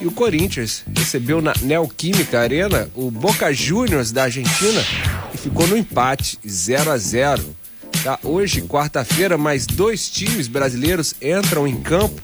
E 0.00 0.06
o 0.06 0.10
Corinthians 0.10 0.84
recebeu 0.94 1.40
na 1.40 1.54
Neoquímica 1.62 2.40
Arena 2.40 2.88
o 2.94 3.10
Boca 3.10 3.52
Juniors 3.52 4.12
da 4.12 4.24
Argentina 4.24 4.84
e 5.32 5.38
ficou 5.38 5.66
no 5.66 5.76
empate 5.76 6.38
0 6.46 6.90
a 6.90 6.98
0. 6.98 7.56
Tá? 8.02 8.18
Hoje, 8.22 8.62
quarta-feira, 8.62 9.36
mais 9.36 9.66
dois 9.66 10.08
times 10.08 10.48
brasileiros 10.48 11.14
entram 11.20 11.66
em 11.66 11.80
campo 11.80 12.22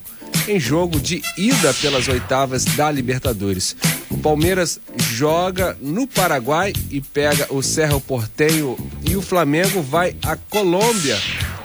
em 0.48 0.58
jogo 0.58 1.00
de 1.00 1.22
ida 1.37 1.72
pelas 1.74 2.08
oitavas 2.08 2.64
da 2.64 2.90
Libertadores. 2.90 3.76
O 4.11 4.18
Palmeiras 4.18 4.80
joga 4.96 5.76
no 5.80 6.06
Paraguai 6.06 6.72
e 6.90 7.00
pega 7.00 7.46
o 7.50 7.62
Cerro 7.62 8.00
Porteño 8.00 8.76
e 9.08 9.16
o 9.16 9.22
Flamengo 9.22 9.82
vai 9.82 10.16
à 10.22 10.37
Colômbia, 10.37 11.18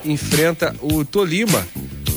enfrenta 0.05 0.75
o 0.81 1.03
Tolima. 1.03 1.67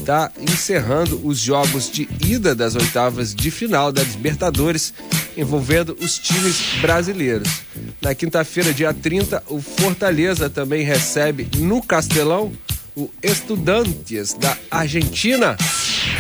Tá 0.05 0.31
encerrando 0.40 1.20
os 1.24 1.38
jogos 1.38 1.90
de 1.90 2.09
ida 2.24 2.55
das 2.55 2.74
oitavas 2.74 3.35
de 3.35 3.50
final 3.50 3.92
da 3.92 4.03
Libertadores, 4.03 4.94
envolvendo 5.37 5.97
os 6.01 6.19
times 6.19 6.61
brasileiros. 6.81 7.62
Na 8.01 8.14
quinta-feira, 8.14 8.73
dia 8.73 8.93
30, 8.93 9.43
o 9.49 9.61
Fortaleza 9.61 10.49
também 10.49 10.85
recebe 10.85 11.49
no 11.59 11.83
Castelão 11.83 12.53
o 12.97 13.11
Estudantes 13.23 14.35
da 14.35 14.57
Argentina. 14.71 15.57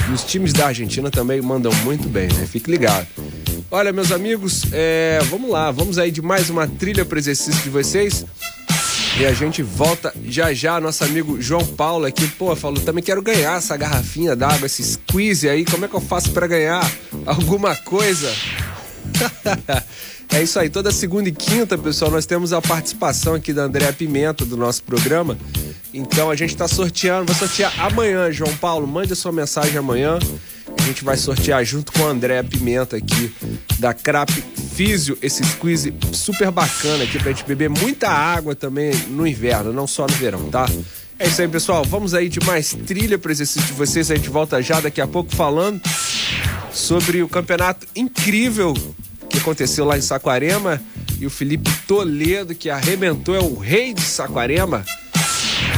E 0.08 0.12
os 0.12 0.24
times 0.24 0.52
da 0.52 0.66
Argentina 0.66 1.10
também 1.10 1.40
mandam 1.40 1.72
muito 1.84 2.08
bem, 2.08 2.28
né? 2.28 2.46
Fique 2.46 2.70
ligado. 2.70 3.06
Olha, 3.70 3.92
meus 3.92 4.10
amigos, 4.10 4.64
é, 4.72 5.20
vamos 5.30 5.50
lá, 5.50 5.70
vamos 5.70 5.98
aí 5.98 6.10
de 6.10 6.20
mais 6.20 6.50
uma 6.50 6.66
trilha 6.66 7.04
para 7.04 7.18
exercício 7.18 7.62
de 7.62 7.70
vocês. 7.70 8.24
E 9.18 9.26
a 9.26 9.32
gente 9.32 9.62
volta 9.62 10.14
já 10.24 10.52
já. 10.54 10.80
Nosso 10.80 11.04
amigo 11.04 11.40
João 11.40 11.64
Paulo 11.64 12.06
aqui, 12.06 12.26
pô, 12.26 12.54
falou: 12.56 12.80
também 12.80 13.02
quero 13.04 13.20
ganhar 13.20 13.58
essa 13.58 13.76
garrafinha 13.76 14.34
d'água, 14.34 14.66
esse 14.66 14.82
squeeze 14.82 15.48
aí. 15.48 15.64
Como 15.64 15.84
é 15.84 15.88
que 15.88 15.94
eu 15.94 16.00
faço 16.00 16.30
para 16.30 16.46
ganhar 16.46 16.90
alguma 17.26 17.76
coisa? 17.76 18.32
é 20.32 20.42
isso 20.42 20.58
aí, 20.58 20.70
toda 20.70 20.90
segunda 20.90 21.28
e 21.28 21.32
quinta, 21.32 21.76
pessoal, 21.76 22.10
nós 22.10 22.26
temos 22.26 22.52
a 22.52 22.60
participação 22.60 23.34
aqui 23.34 23.52
da 23.52 23.62
Andréa 23.62 23.92
Pimenta 23.92 24.44
do 24.44 24.56
nosso 24.56 24.82
programa. 24.82 25.36
Então 25.92 26.30
a 26.30 26.36
gente 26.36 26.50
está 26.50 26.68
sorteando, 26.68 27.32
vai 27.32 27.34
sortear 27.34 27.72
amanhã, 27.80 28.30
João 28.30 28.54
Paulo. 28.56 28.86
Mande 28.86 29.12
a 29.12 29.16
sua 29.16 29.32
mensagem 29.32 29.76
amanhã. 29.76 30.18
A 30.78 30.82
gente 30.82 31.04
vai 31.04 31.16
sortear 31.16 31.64
junto 31.64 31.92
com 31.92 32.06
a 32.06 32.10
Andréa 32.10 32.44
Pimenta 32.44 32.96
aqui 32.96 33.32
da 33.78 33.92
Crap 33.92 34.30
Físio, 34.74 35.18
esse 35.20 35.44
squeeze 35.44 35.92
super 36.12 36.50
bacana 36.50 37.04
aqui 37.04 37.18
pra 37.18 37.32
gente 37.32 37.44
beber 37.44 37.68
muita 37.68 38.08
água 38.08 38.54
também 38.54 38.94
no 39.08 39.26
inverno, 39.26 39.72
não 39.72 39.86
só 39.86 40.06
no 40.06 40.14
verão, 40.14 40.48
tá? 40.48 40.66
É 41.18 41.26
isso 41.26 41.42
aí, 41.42 41.48
pessoal. 41.48 41.84
Vamos 41.84 42.14
aí 42.14 42.28
de 42.28 42.40
mais 42.46 42.72
trilha 42.86 43.18
para 43.18 43.30
exercício 43.30 43.66
de 43.66 43.74
vocês. 43.74 44.10
A 44.10 44.14
gente 44.14 44.30
volta 44.30 44.62
já 44.62 44.80
daqui 44.80 45.02
a 45.02 45.06
pouco 45.06 45.34
falando 45.34 45.82
sobre 46.72 47.22
o 47.22 47.28
campeonato 47.28 47.86
incrível 47.94 48.74
que 49.30 49.38
aconteceu 49.38 49.84
lá 49.84 49.96
em 49.96 50.02
Saquarema 50.02 50.80
e 51.18 51.26
o 51.26 51.30
Felipe 51.30 51.70
Toledo 51.86 52.54
que 52.54 52.68
arrebentou, 52.68 53.34
é 53.34 53.40
o 53.40 53.54
rei 53.54 53.94
de 53.94 54.02
Saquarema 54.02 54.84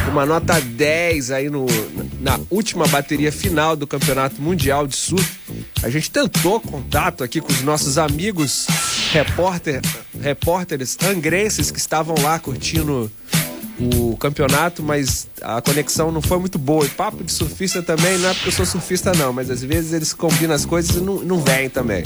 uma 0.08 0.26
nota 0.26 0.60
10 0.60 1.30
aí 1.30 1.48
no, 1.48 1.66
na 2.20 2.38
última 2.50 2.86
bateria 2.86 3.32
final 3.32 3.74
do 3.76 3.86
Campeonato 3.86 4.42
Mundial 4.42 4.86
de 4.86 4.96
Surf. 4.96 5.38
A 5.82 5.88
gente 5.88 6.10
tentou 6.10 6.60
contato 6.60 7.24
aqui 7.24 7.40
com 7.40 7.52
os 7.52 7.62
nossos 7.62 7.98
amigos 7.98 8.66
repórter, 9.10 9.80
repórteres 10.20 10.96
angrenses 11.02 11.70
que 11.70 11.78
estavam 11.78 12.14
lá 12.20 12.38
curtindo 12.38 13.10
o 13.82 14.16
campeonato, 14.16 14.82
mas 14.82 15.28
a 15.40 15.60
conexão 15.60 16.12
não 16.12 16.22
foi 16.22 16.38
muito 16.38 16.58
boa. 16.58 16.84
E 16.84 16.88
papo 16.88 17.22
de 17.24 17.32
surfista 17.32 17.82
também, 17.82 18.18
não 18.18 18.28
é 18.28 18.34
porque 18.34 18.48
eu 18.48 18.52
sou 18.52 18.66
surfista 18.66 19.12
não, 19.14 19.32
mas 19.32 19.50
às 19.50 19.62
vezes 19.62 19.92
eles 19.92 20.12
combinam 20.12 20.54
as 20.54 20.64
coisas 20.64 20.96
e 20.96 21.00
não, 21.00 21.20
não 21.20 21.40
vêm 21.40 21.68
também. 21.68 22.02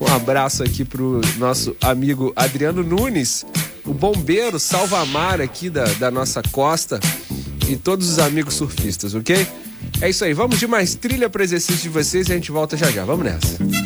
Um 0.00 0.06
abraço 0.06 0.62
aqui 0.62 0.84
pro 0.84 1.20
nosso 1.38 1.76
amigo 1.80 2.32
Adriano 2.36 2.82
Nunes, 2.82 3.44
o 3.84 3.94
bombeiro 3.94 4.58
salva-mar 4.58 5.40
aqui 5.40 5.70
da, 5.70 5.84
da 5.94 6.10
nossa 6.10 6.42
costa. 6.50 7.00
e 7.68 7.76
todos 7.76 8.08
os 8.08 8.18
amigos 8.18 8.54
surfistas, 8.54 9.14
ok? 9.14 9.46
É 10.00 10.10
isso 10.10 10.24
aí, 10.24 10.32
vamos 10.32 10.58
de 10.58 10.66
mais 10.66 10.94
trilha 10.94 11.28
para 11.28 11.42
exercício 11.42 11.82
de 11.82 11.88
vocês 11.88 12.28
e 12.28 12.32
a 12.32 12.34
gente 12.34 12.50
volta 12.50 12.76
já 12.76 12.90
já. 12.90 13.04
Vamos 13.04 13.24
nessa. 13.24 13.85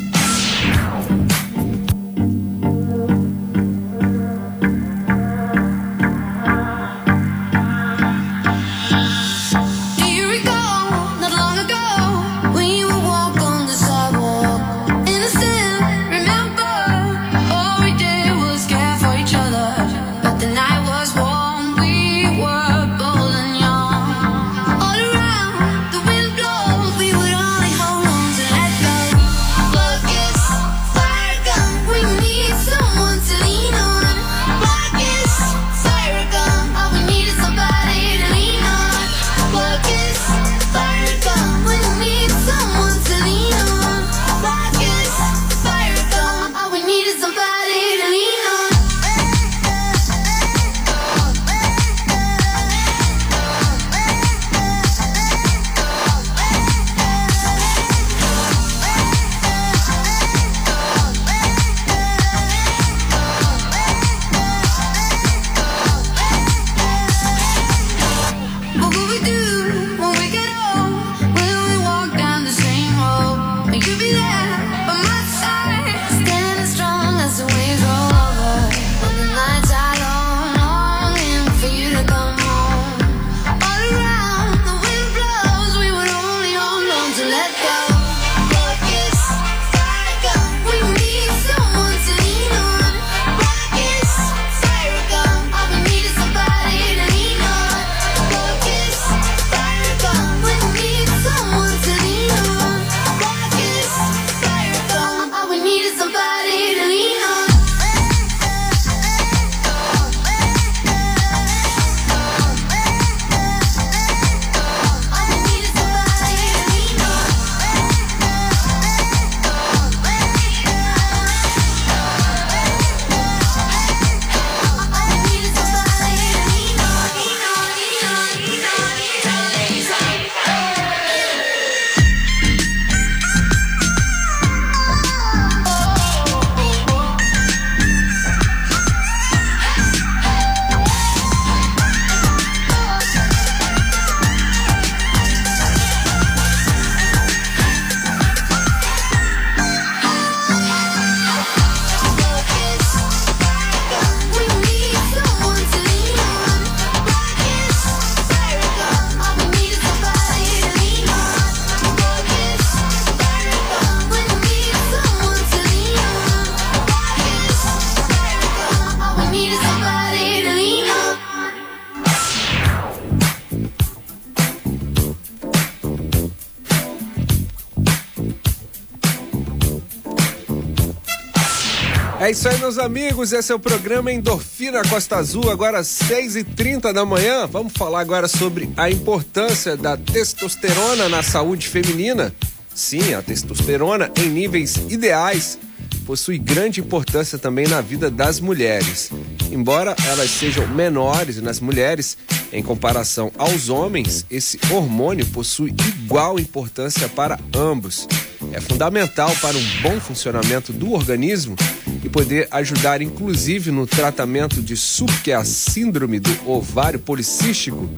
É 182.30 182.32
isso 182.32 182.48
aí, 182.48 182.56
meus 182.58 182.78
amigos. 182.78 183.32
Esse 183.32 183.50
é 183.50 183.54
o 183.56 183.58
programa 183.58 184.12
Endorfina 184.12 184.82
Costa 184.88 185.16
Azul, 185.16 185.50
agora 185.50 185.80
às 185.80 185.88
6h30 185.88 186.92
da 186.92 187.04
manhã. 187.04 187.44
Vamos 187.44 187.72
falar 187.72 187.98
agora 187.98 188.28
sobre 188.28 188.70
a 188.76 188.88
importância 188.88 189.76
da 189.76 189.96
testosterona 189.96 191.08
na 191.08 191.24
saúde 191.24 191.66
feminina. 191.66 192.32
Sim, 192.72 193.14
a 193.14 193.20
testosterona 193.20 194.12
em 194.16 194.28
níveis 194.28 194.76
ideais 194.76 195.58
possui 196.06 196.38
grande 196.38 196.80
importância 196.80 197.36
também 197.36 197.66
na 197.66 197.80
vida 197.80 198.08
das 198.08 198.38
mulheres. 198.38 199.10
Embora 199.50 199.96
elas 200.06 200.30
sejam 200.30 200.68
menores 200.68 201.42
nas 201.42 201.58
mulheres, 201.58 202.16
em 202.52 202.62
comparação 202.62 203.32
aos 203.36 203.68
homens, 203.68 204.24
esse 204.30 204.56
hormônio 204.70 205.26
possui 205.26 205.74
igual 205.88 206.38
importância 206.38 207.08
para 207.08 207.40
ambos. 207.52 208.06
É 208.52 208.60
fundamental 208.60 209.34
para 209.40 209.56
um 209.56 209.82
bom 209.82 210.00
funcionamento 210.00 210.72
do 210.72 210.92
organismo 210.92 211.56
e 212.02 212.08
poder 212.08 212.48
ajudar 212.50 213.02
inclusive 213.02 213.70
no 213.70 213.86
tratamento 213.86 214.62
de 214.62 214.76
SUP, 214.76 215.10
que 215.22 215.30
é 215.30 215.34
a 215.34 215.44
síndrome 215.44 216.18
do 216.18 216.50
ovário 216.50 216.98
policístico, 216.98 217.88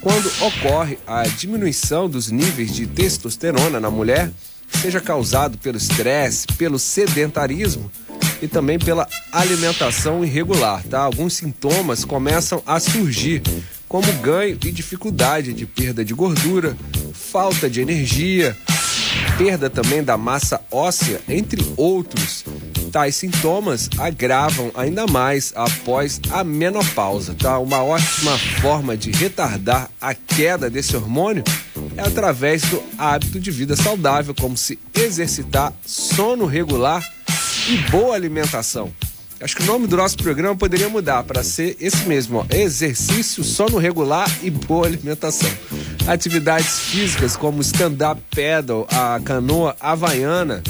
quando 0.00 0.30
ocorre 0.40 0.98
a 1.06 1.22
diminuição 1.22 2.08
dos 2.08 2.30
níveis 2.30 2.74
de 2.74 2.86
testosterona 2.86 3.78
na 3.78 3.90
mulher, 3.90 4.30
seja 4.80 5.00
causado 5.00 5.58
pelo 5.58 5.76
estresse, 5.76 6.46
pelo 6.58 6.78
sedentarismo 6.78 7.90
e 8.40 8.48
também 8.48 8.78
pela 8.78 9.06
alimentação 9.30 10.24
irregular, 10.24 10.82
tá? 10.84 11.00
Alguns 11.00 11.34
sintomas 11.34 12.04
começam 12.04 12.60
a 12.66 12.80
surgir, 12.80 13.42
como 13.88 14.12
ganho 14.14 14.58
e 14.64 14.72
dificuldade 14.72 15.52
de 15.52 15.66
perda 15.66 16.04
de 16.04 16.12
gordura, 16.12 16.76
falta 17.12 17.70
de 17.70 17.80
energia, 17.80 18.56
perda 19.38 19.70
também 19.70 20.02
da 20.02 20.16
massa 20.16 20.60
óssea, 20.70 21.20
entre 21.28 21.64
outros. 21.76 22.44
Tais 22.92 23.16
sintomas 23.16 23.88
agravam 23.96 24.70
ainda 24.74 25.06
mais 25.06 25.50
após 25.56 26.20
a 26.30 26.44
menopausa, 26.44 27.34
tá? 27.34 27.58
Uma 27.58 27.82
ótima 27.82 28.36
forma 28.60 28.94
de 28.98 29.10
retardar 29.10 29.88
a 29.98 30.14
queda 30.14 30.68
desse 30.68 30.94
hormônio 30.94 31.42
é 31.96 32.02
através 32.02 32.60
do 32.60 32.82
hábito 32.98 33.40
de 33.40 33.50
vida 33.50 33.74
saudável, 33.74 34.34
como 34.38 34.58
se 34.58 34.78
exercitar, 34.94 35.72
sono 35.86 36.44
regular 36.44 37.02
e 37.66 37.78
boa 37.90 38.14
alimentação. 38.14 38.92
Acho 39.40 39.56
que 39.56 39.62
o 39.62 39.66
nome 39.66 39.86
do 39.86 39.96
nosso 39.96 40.18
programa 40.18 40.54
poderia 40.54 40.88
mudar 40.88 41.24
para 41.24 41.42
ser 41.42 41.76
esse 41.80 42.06
mesmo, 42.06 42.38
ó, 42.38 42.46
exercício, 42.54 43.42
sono 43.42 43.78
regular 43.78 44.30
e 44.42 44.50
boa 44.50 44.86
alimentação. 44.86 45.50
Atividades 46.06 46.78
físicas 46.78 47.36
como 47.36 47.60
stand-up 47.62 48.20
paddle, 48.30 48.86
a 48.88 49.18
canoa 49.24 49.74
havaiana, 49.80 50.62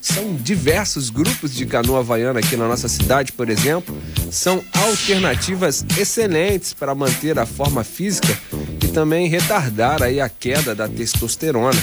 são 0.00 0.34
diversos 0.34 1.10
grupos 1.10 1.54
de 1.54 1.66
canoa 1.66 2.00
havaiana 2.00 2.40
aqui 2.40 2.56
na 2.56 2.68
nossa 2.68 2.88
cidade, 2.88 3.32
por 3.32 3.50
exemplo, 3.50 3.96
são 4.30 4.62
alternativas 4.72 5.84
excelentes 5.98 6.72
para 6.72 6.94
manter 6.94 7.38
a 7.38 7.46
forma 7.46 7.82
física 7.82 8.38
e 8.82 8.88
também 8.88 9.28
retardar 9.28 10.02
aí 10.02 10.20
a 10.20 10.28
queda 10.28 10.74
da 10.74 10.88
testosterona. 10.88 11.80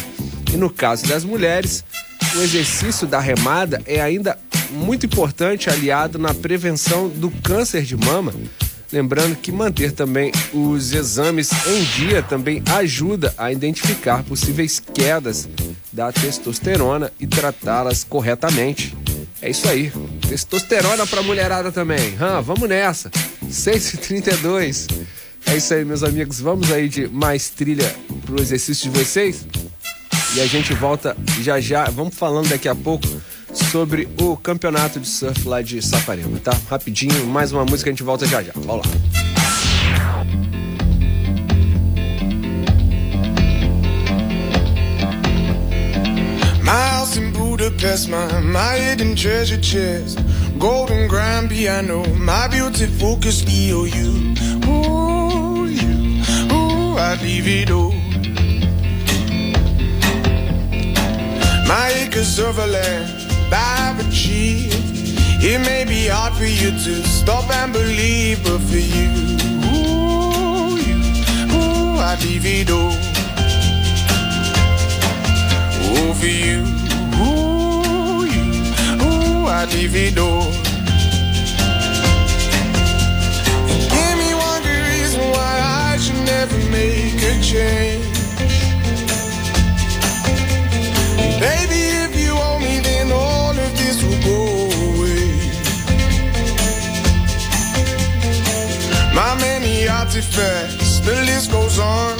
E 0.54 0.58
no 0.58 0.70
caso 0.70 1.06
das 1.06 1.24
mulheres, 1.24 1.84
o 2.36 2.42
exercício 2.42 3.06
da 3.06 3.20
remada 3.20 3.82
é 3.86 4.02
ainda 4.02 4.38
muito 4.72 5.06
importante 5.06 5.70
aliado 5.70 6.18
na 6.18 6.34
prevenção 6.34 7.10
do 7.10 7.30
câncer 7.30 7.84
de 7.84 7.96
mama, 7.96 8.34
Lembrando 8.92 9.36
que 9.36 9.52
manter 9.52 9.92
também 9.92 10.32
os 10.54 10.94
exames 10.94 11.50
em 11.68 11.84
dia 11.84 12.22
também 12.22 12.62
ajuda 12.66 13.34
a 13.38 13.52
identificar 13.52 14.24
possíveis 14.24 14.80
quedas 14.80 15.50
da 15.92 16.12
testosterona 16.12 17.12
e 17.20 17.26
tratá-las 17.26 18.04
corretamente. 18.04 18.96
É 19.42 19.50
isso 19.50 19.68
aí. 19.68 19.92
Testosterona 20.28 21.06
pra 21.06 21.22
mulherada 21.22 21.72
também. 21.72 22.16
Hã, 22.20 22.42
vamos 22.42 22.70
nessa. 22.70 23.10
6h32. 23.46 24.88
É 25.46 25.58
isso 25.58 25.74
aí, 25.74 25.86
meus 25.86 26.04
amigos. 26.04 26.40
Vamos 26.40 26.72
aí 26.72 26.90
de 26.90 27.08
mais 27.08 27.50
trilha 27.50 27.94
pro 28.26 28.42
exercício 28.42 28.90
de 28.90 28.98
vocês. 28.98 29.46
E 30.36 30.42
a 30.42 30.48
gente 30.48 30.74
volta 30.74 31.16
já 31.42 31.60
já. 31.60 31.86
Vamos 31.86 32.16
falando 32.16 32.50
daqui 32.50 32.68
a 32.68 32.76
pouco 32.76 33.08
sobre 33.56 34.08
o 34.20 34.38
campeonato 34.38 35.00
de 35.00 35.08
surf 35.08 35.48
lá 35.48 35.62
de 35.62 35.82
Saquarema, 35.82 36.40
tá? 36.40 36.58
Rapidinho, 36.70 37.26
mais 37.28 37.52
uma 37.52 37.66
música, 37.66 37.90
a 37.90 37.94
gente 37.94 38.04
volta 38.04 38.26
já 38.26 38.44
já. 38.44 38.52
Vamos 38.56 38.86
lá. 38.86 39.26
Budapest, 47.58 48.10
my, 48.10 48.42
my 48.42 48.78
hidden 48.78 49.16
treasure 49.16 49.62
chest. 49.62 50.20
Golden 50.60 51.08
grand 51.08 51.50
piano, 51.50 52.04
my 52.16 52.48
beauty 52.50 52.86
focus 52.86 53.44
EOU. 53.44 53.88
You, 55.72 56.98
I'd 56.98 57.22
leave 57.22 57.48
it 57.48 57.72
all. 57.72 57.94
My 61.66 61.90
acres 61.96 62.38
of 62.40 62.58
land, 62.58 63.25
I've 63.54 64.00
achieved. 64.08 64.76
It 65.42 65.60
may 65.60 65.86
be 65.86 66.08
hard 66.08 66.34
for 66.34 66.46
you 66.46 66.72
to 66.72 67.04
stop 67.04 67.50
and 67.52 67.72
believe, 67.72 68.44
but 68.44 68.60
for 68.60 68.78
you, 68.78 69.12
ooh, 69.70 70.78
you, 70.78 70.98
ooh, 71.54 72.00
I'd 72.00 72.20
leave 72.24 72.46
it 72.46 72.72
all. 72.72 72.96
Ooh, 75.86 76.14
for 76.14 76.26
you, 76.26 76.66
ooh, 77.22 78.26
you, 78.26 78.46
ooh, 79.06 79.48
I'd 79.48 79.72
leave 79.74 79.96
it 79.96 80.18
all. 80.18 80.65
Artifacts, 100.38 101.00
the 101.00 101.16
list 101.22 101.52
goes 101.52 101.80
on. 101.80 102.18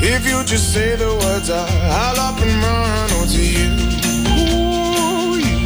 If 0.00 0.26
you 0.26 0.44
just 0.44 0.72
say 0.72 0.96
the 0.96 1.08
words, 1.08 1.50
I, 1.50 1.66
I'll 1.88 2.20
up 2.20 2.40
and 2.40 2.62
run. 2.62 3.10
Oh, 3.12 3.26
to 3.26 3.42
you, 3.42 3.70
ooh, 4.38 5.36
you, 5.38 5.56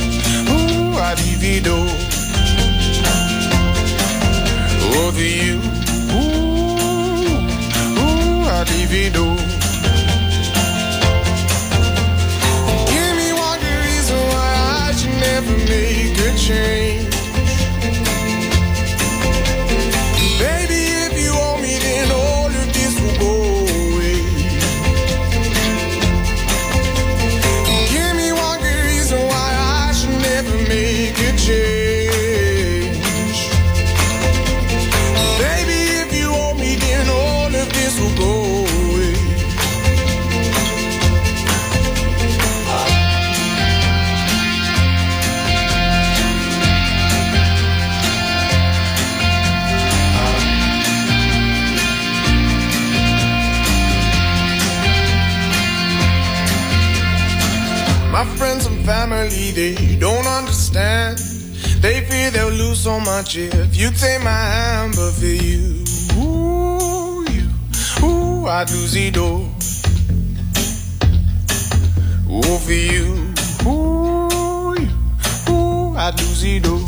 ooh, 0.53 0.99
I'd 0.99 1.18
divido. 1.18 1.87
Oh, 4.95 5.11
to 5.12 5.23
you, 5.23 5.61
ooh, 6.14 6.79
ooh, 8.01 8.49
I'd 8.49 8.66
divido. 8.68 9.37
Give 12.92 13.14
me 13.16 13.33
one 13.33 13.59
good 13.61 13.81
reason 13.87 14.18
why 14.29 14.49
I 14.87 14.92
should 14.97 15.16
never 15.21 15.57
make 15.68 16.18
a 16.18 16.38
change. 16.38 17.02
Family, 58.85 59.51
they 59.53 59.97
don't 59.97 60.27
understand. 60.27 61.18
They 61.81 62.01
fear 62.03 62.31
they'll 62.31 62.51
lose 62.51 62.81
so 62.81 63.01
much 63.01 63.37
if 63.37 63.77
you 63.77 63.90
take 63.90 64.23
my 64.23 64.31
hand, 64.31 64.95
but 64.97 65.12
for 65.12 65.27
you, 65.27 65.85
ooh, 66.16 67.25
you, 67.31 67.49
ooh, 68.05 68.47
I'd 68.47 68.71
lose 68.71 68.97
it 68.97 69.16
all. 69.16 69.47
Ooh, 72.31 72.59
for 72.59 72.73
you, 72.73 73.33
ooh, 73.66 74.75
you, 74.81 74.88
ooh, 75.53 75.97
I'd 75.97 76.14
lose 76.21 76.45
it 76.45 76.66
all. 76.66 76.82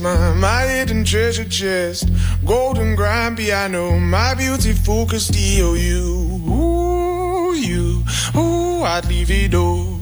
My, 0.00 0.32
my 0.34 0.62
hidden 0.62 1.04
treasure 1.04 1.44
chest. 1.44 2.08
Golden 2.44 2.94
grand 2.94 3.36
piano, 3.36 3.98
my 3.98 4.34
beauty 4.34 4.72
focused 4.72 5.32
EOU. 5.32 6.48
Ooh, 6.48 7.54
you, 7.54 8.04
ooh, 8.36 8.82
I'd 8.82 9.06
leave 9.06 9.30
it 9.30 9.54
all. 9.54 9.98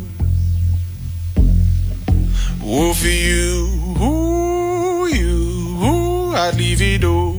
Ooh, 2.65 2.93
for 2.93 3.07
you, 3.07 3.69
ooh, 4.03 5.07
you, 5.07 5.79
ooh, 5.83 6.35
I'd 6.35 6.57
leave 6.57 6.83
it 6.83 7.05
all. 7.05 7.36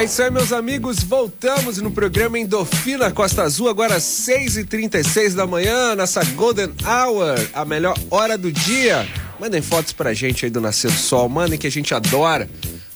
É 0.00 0.04
isso 0.04 0.22
aí, 0.22 0.30
meus 0.30 0.50
amigos. 0.50 1.00
Voltamos 1.00 1.76
no 1.76 1.90
programa 1.90 2.38
Endorfina 2.38 3.10
Costa 3.10 3.42
Azul, 3.42 3.68
agora 3.68 3.96
às 3.96 4.02
6h36 4.02 5.34
da 5.34 5.46
manhã, 5.46 5.94
nessa 5.94 6.24
Golden 6.24 6.70
Hour, 6.82 7.38
a 7.52 7.66
melhor 7.66 7.94
hora 8.10 8.38
do 8.38 8.50
dia. 8.50 9.06
Mandem 9.38 9.60
fotos 9.60 9.92
pra 9.92 10.14
gente 10.14 10.46
aí 10.46 10.50
do 10.50 10.58
Nascer 10.58 10.90
do 10.90 10.96
Sol, 10.96 11.28
mandem 11.28 11.58
que 11.58 11.66
a 11.66 11.70
gente 11.70 11.94
adora. 11.94 12.48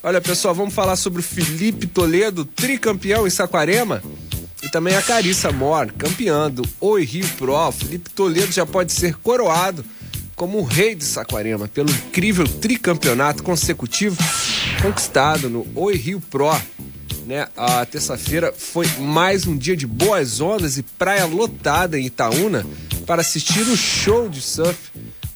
Olha, 0.03 0.19
pessoal, 0.19 0.55
vamos 0.55 0.73
falar 0.73 0.97
sobre 0.97 1.21
o 1.21 1.23
Felipe 1.23 1.87
Toledo, 1.87 2.43
tricampeão 2.43 3.27
em 3.27 3.31
Saquarema. 3.31 4.03
E 4.63 4.71
também 4.71 4.97
a 4.97 5.03
Carissa 5.03 5.53
Mor, 5.53 5.93
campeã 5.93 6.51
do 6.51 6.67
Oi 6.81 7.05
Rio 7.05 7.29
Pro. 7.37 7.71
Felipe 7.71 8.09
Toledo 8.09 8.51
já 8.51 8.65
pode 8.65 8.95
ser 8.95 9.15
coroado 9.17 9.85
como 10.35 10.59
o 10.59 10.65
rei 10.65 10.95
de 10.95 11.05
Saquarema 11.05 11.69
pelo 11.69 11.91
incrível 11.91 12.49
tricampeonato 12.49 13.43
consecutivo 13.43 14.17
conquistado 14.81 15.51
no 15.51 15.67
Oi 15.75 15.97
Rio 15.97 16.19
Pro. 16.31 16.51
Né? 17.27 17.49
A 17.57 17.85
terça-feira 17.87 18.53
foi 18.53 18.87
mais 18.99 19.47
um 19.47 19.57
dia 19.57 19.77
de 19.77 19.87
boas 19.87 20.41
ondas 20.41 20.77
e 20.77 20.83
praia 20.83 21.25
lotada 21.25 21.99
em 21.99 22.07
Itaúna 22.07 22.67
para 23.07 23.23
assistir 23.23 23.63
o 23.63 23.77
show 23.77 24.29
de 24.29 24.43
surf 24.43 24.79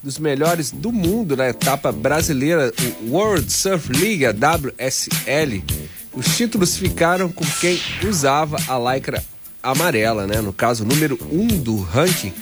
dos 0.02 0.18
melhores 0.18 0.70
do 0.70 0.92
mundo 0.92 1.36
na 1.36 1.48
etapa 1.48 1.90
brasileira, 1.90 2.72
World 3.08 3.50
Surf 3.50 3.90
League, 3.92 4.26
a 4.26 4.30
WSL. 4.30 5.64
Os 6.12 6.36
títulos 6.36 6.76
ficaram 6.76 7.30
com 7.30 7.44
quem 7.60 7.80
usava 8.06 8.58
a 8.68 8.94
lycra 8.94 9.24
amarela, 9.62 10.26
né? 10.26 10.40
No 10.40 10.52
caso, 10.52 10.84
número 10.84 11.18
1 11.30 11.40
um 11.40 11.46
do 11.46 11.80
ranking. 11.80 12.32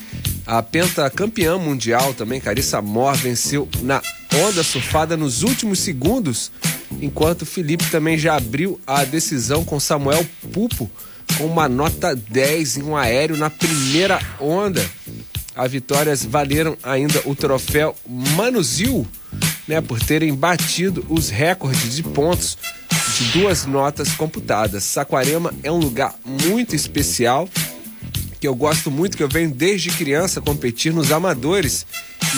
A 0.45 0.61
pentacampeã 0.61 1.57
mundial 1.57 2.13
também, 2.13 2.39
Carissa 2.39 2.81
Mor, 2.81 3.15
venceu 3.15 3.67
na 3.81 4.01
onda 4.33 4.63
surfada 4.63 5.17
nos 5.17 5.43
últimos 5.43 5.79
segundos 5.79 6.51
enquanto 7.01 7.45
Felipe 7.45 7.89
também 7.89 8.17
já 8.17 8.35
abriu 8.35 8.79
a 8.85 9.03
decisão 9.03 9.63
com 9.63 9.79
Samuel 9.79 10.25
Pupo 10.51 10.89
com 11.37 11.45
uma 11.45 11.67
nota 11.67 12.15
10 12.15 12.77
em 12.77 12.83
um 12.83 12.95
aéreo 12.95 13.37
na 13.37 13.49
primeira 13.49 14.19
onda. 14.39 14.83
As 15.55 15.71
vitórias 15.71 16.23
valeram 16.23 16.77
ainda 16.83 17.21
o 17.25 17.35
troféu 17.35 17.95
Manuzil, 18.07 19.05
né, 19.67 19.81
por 19.81 19.99
terem 19.99 20.33
batido 20.33 21.05
os 21.09 21.29
recordes 21.29 21.95
de 21.95 22.03
pontos 22.03 22.57
de 23.17 23.39
duas 23.39 23.65
notas 23.65 24.11
computadas. 24.13 24.83
Saquarema 24.83 25.53
é 25.63 25.71
um 25.71 25.79
lugar 25.79 26.15
muito 26.23 26.75
especial 26.75 27.49
que 28.39 28.47
eu 28.47 28.53
gosto 28.53 28.91
muito, 28.91 29.17
que 29.17 29.23
eu 29.23 29.27
venho 29.27 29.49
desde 29.49 29.89
criança 29.89 30.39
competir 30.39 30.93
nos 30.93 31.11
amadores 31.11 31.85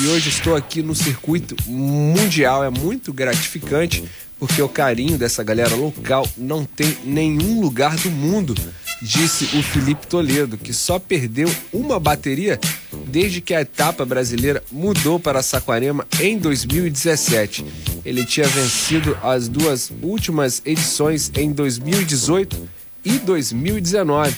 e 0.00 0.06
hoje 0.06 0.30
estou 0.30 0.56
aqui 0.56 0.82
no 0.82 0.94
circuito 0.94 1.54
mundial. 1.66 2.64
É 2.64 2.70
muito 2.70 3.12
gratificante 3.12 4.02
porque 4.40 4.62
o 4.62 4.68
carinho 4.68 5.18
dessa 5.18 5.44
galera 5.44 5.76
local 5.76 6.26
não 6.36 6.64
tem 6.64 6.96
nenhum 7.04 7.60
lugar 7.60 7.94
do 7.96 8.10
mundo, 8.10 8.54
disse 9.02 9.44
o 9.56 9.62
Felipe 9.62 10.06
Toledo, 10.06 10.56
que 10.56 10.72
só 10.72 10.98
perdeu 10.98 11.48
uma 11.70 12.00
bateria 12.00 12.58
desde 13.06 13.42
que 13.42 13.54
a 13.54 13.60
etapa 13.60 14.04
brasileira 14.06 14.62
mudou 14.72 15.20
para 15.20 15.42
Saquarema 15.42 16.06
em 16.18 16.38
2017. 16.38 17.64
Ele 18.02 18.24
tinha 18.24 18.48
vencido 18.48 19.16
as 19.22 19.46
duas 19.46 19.92
últimas 20.02 20.62
edições 20.64 21.30
em 21.36 21.52
2018 21.52 22.68
e 23.04 23.18
2019. 23.18 24.34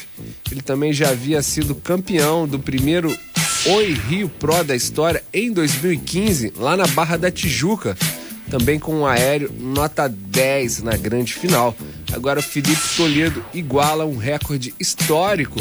Ele 0.51 0.63
também 0.63 0.93
já 0.93 1.11
havia 1.11 1.41
sido 1.43 1.77
campeão 1.77 2.47
do 2.47 2.59
primeiro 2.59 3.17
Oi 3.67 3.93
Rio 3.93 4.29
Pro 4.29 4.65
da 4.65 4.75
história 4.75 5.23
em 5.33 5.53
2015, 5.53 6.55
lá 6.57 6.77
na 6.77 6.87
Barra 6.89 7.17
da 7.17 7.31
Tijuca, 7.31 7.97
também 8.53 8.79
com 8.79 8.95
um 8.97 9.07
aéreo 9.07 9.51
nota 9.59 10.07
10 10.07 10.83
na 10.83 10.95
grande 10.95 11.33
final. 11.33 11.75
Agora 12.13 12.39
o 12.39 12.43
Felipe 12.43 12.83
Toledo 12.95 13.43
iguala 13.55 14.05
um 14.05 14.19
recorde 14.19 14.75
histórico, 14.79 15.59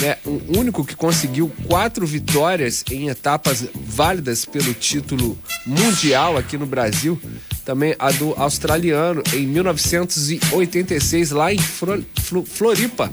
né? 0.00 0.16
Um 0.24 0.58
único 0.58 0.82
que 0.82 0.96
conseguiu 0.96 1.52
quatro 1.68 2.06
vitórias 2.06 2.82
em 2.90 3.10
etapas 3.10 3.66
válidas 3.74 4.46
pelo 4.46 4.72
título 4.72 5.38
mundial 5.66 6.38
aqui 6.38 6.56
no 6.56 6.64
Brasil. 6.64 7.20
Também 7.66 7.94
a 7.98 8.10
do 8.10 8.32
australiano 8.38 9.22
em 9.34 9.46
1986 9.46 11.32
lá 11.32 11.52
em 11.52 11.58
Floripa 11.58 13.12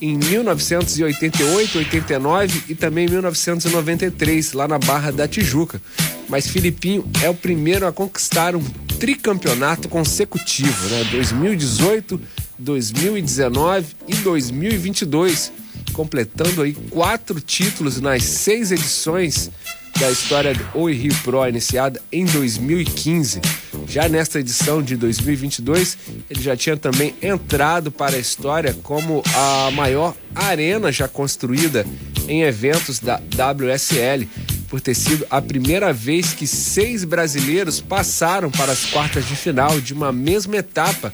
em 0.00 0.16
1988, 0.18 1.78
89 1.78 2.62
e 2.68 2.74
também 2.74 3.06
em 3.06 3.10
1993, 3.10 4.52
lá 4.52 4.66
na 4.66 4.78
Barra 4.78 5.10
da 5.10 5.28
Tijuca. 5.28 5.80
Mas 6.28 6.46
Filipinho 6.46 7.08
é 7.22 7.28
o 7.28 7.34
primeiro 7.34 7.86
a 7.86 7.92
conquistar 7.92 8.56
um 8.56 8.62
tricampeonato 8.98 9.88
consecutivo, 9.88 10.88
né? 10.88 11.04
2018, 11.10 12.20
2019 12.58 13.86
e 14.08 14.14
2022, 14.16 15.52
completando 15.92 16.62
aí 16.62 16.72
quatro 16.90 17.40
títulos 17.40 18.00
nas 18.00 18.24
seis 18.24 18.72
edições 18.72 19.50
da 19.98 20.10
história 20.10 20.54
do 20.54 20.66
Oi 20.74 20.92
Rio 20.92 21.14
Pro, 21.22 21.46
iniciada 21.46 22.00
em 22.10 22.24
2015. 22.24 23.40
Já 23.86 24.08
nesta 24.08 24.40
edição 24.40 24.82
de 24.82 24.96
2022, 24.96 25.98
ele 26.28 26.42
já 26.42 26.56
tinha 26.56 26.76
também 26.76 27.14
entrado 27.22 27.92
para 27.92 28.16
a 28.16 28.18
história 28.18 28.74
como 28.82 29.22
a 29.34 29.70
maior 29.70 30.14
arena 30.34 30.90
já 30.90 31.06
construída 31.06 31.86
em 32.26 32.42
eventos 32.42 32.98
da 32.98 33.16
WSL, 33.16 34.26
por 34.74 34.80
ter 34.80 34.96
sido 34.96 35.24
a 35.30 35.40
primeira 35.40 35.92
vez 35.92 36.32
que 36.32 36.48
seis 36.48 37.04
brasileiros 37.04 37.80
passaram 37.80 38.50
para 38.50 38.72
as 38.72 38.86
quartas 38.86 39.24
de 39.24 39.36
final 39.36 39.80
de 39.80 39.94
uma 39.94 40.10
mesma 40.10 40.56
etapa 40.56 41.12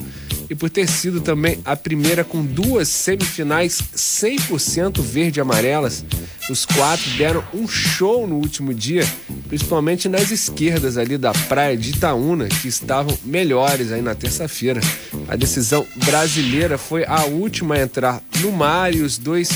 e 0.48 0.54
por 0.54 0.70
ter 0.70 0.88
sido 0.88 1.20
também 1.20 1.58
a 1.62 1.76
primeira 1.76 2.24
com 2.24 2.42
duas 2.42 2.88
semifinais 2.88 3.82
100% 3.94 5.02
verde 5.02 5.40
e 5.40 5.42
amarelas. 5.42 6.02
Os 6.48 6.64
quatro 6.64 7.10
deram 7.18 7.44
um 7.52 7.68
show 7.68 8.26
no 8.26 8.36
último 8.36 8.72
dia, 8.72 9.06
principalmente 9.46 10.08
nas 10.08 10.30
esquerdas 10.30 10.96
ali 10.96 11.18
da 11.18 11.32
praia 11.32 11.76
de 11.76 11.90
Itaúna, 11.90 12.48
que 12.48 12.66
estavam 12.66 13.16
melhores 13.22 13.92
aí 13.92 14.00
na 14.00 14.14
terça-feira. 14.14 14.80
A 15.28 15.36
decisão 15.36 15.86
brasileira 16.06 16.78
foi 16.78 17.04
a 17.04 17.26
última 17.26 17.74
a 17.74 17.82
entrar 17.82 18.22
no 18.40 18.50
mar 18.52 18.94
e 18.94 19.02
os 19.02 19.18
dois 19.18 19.50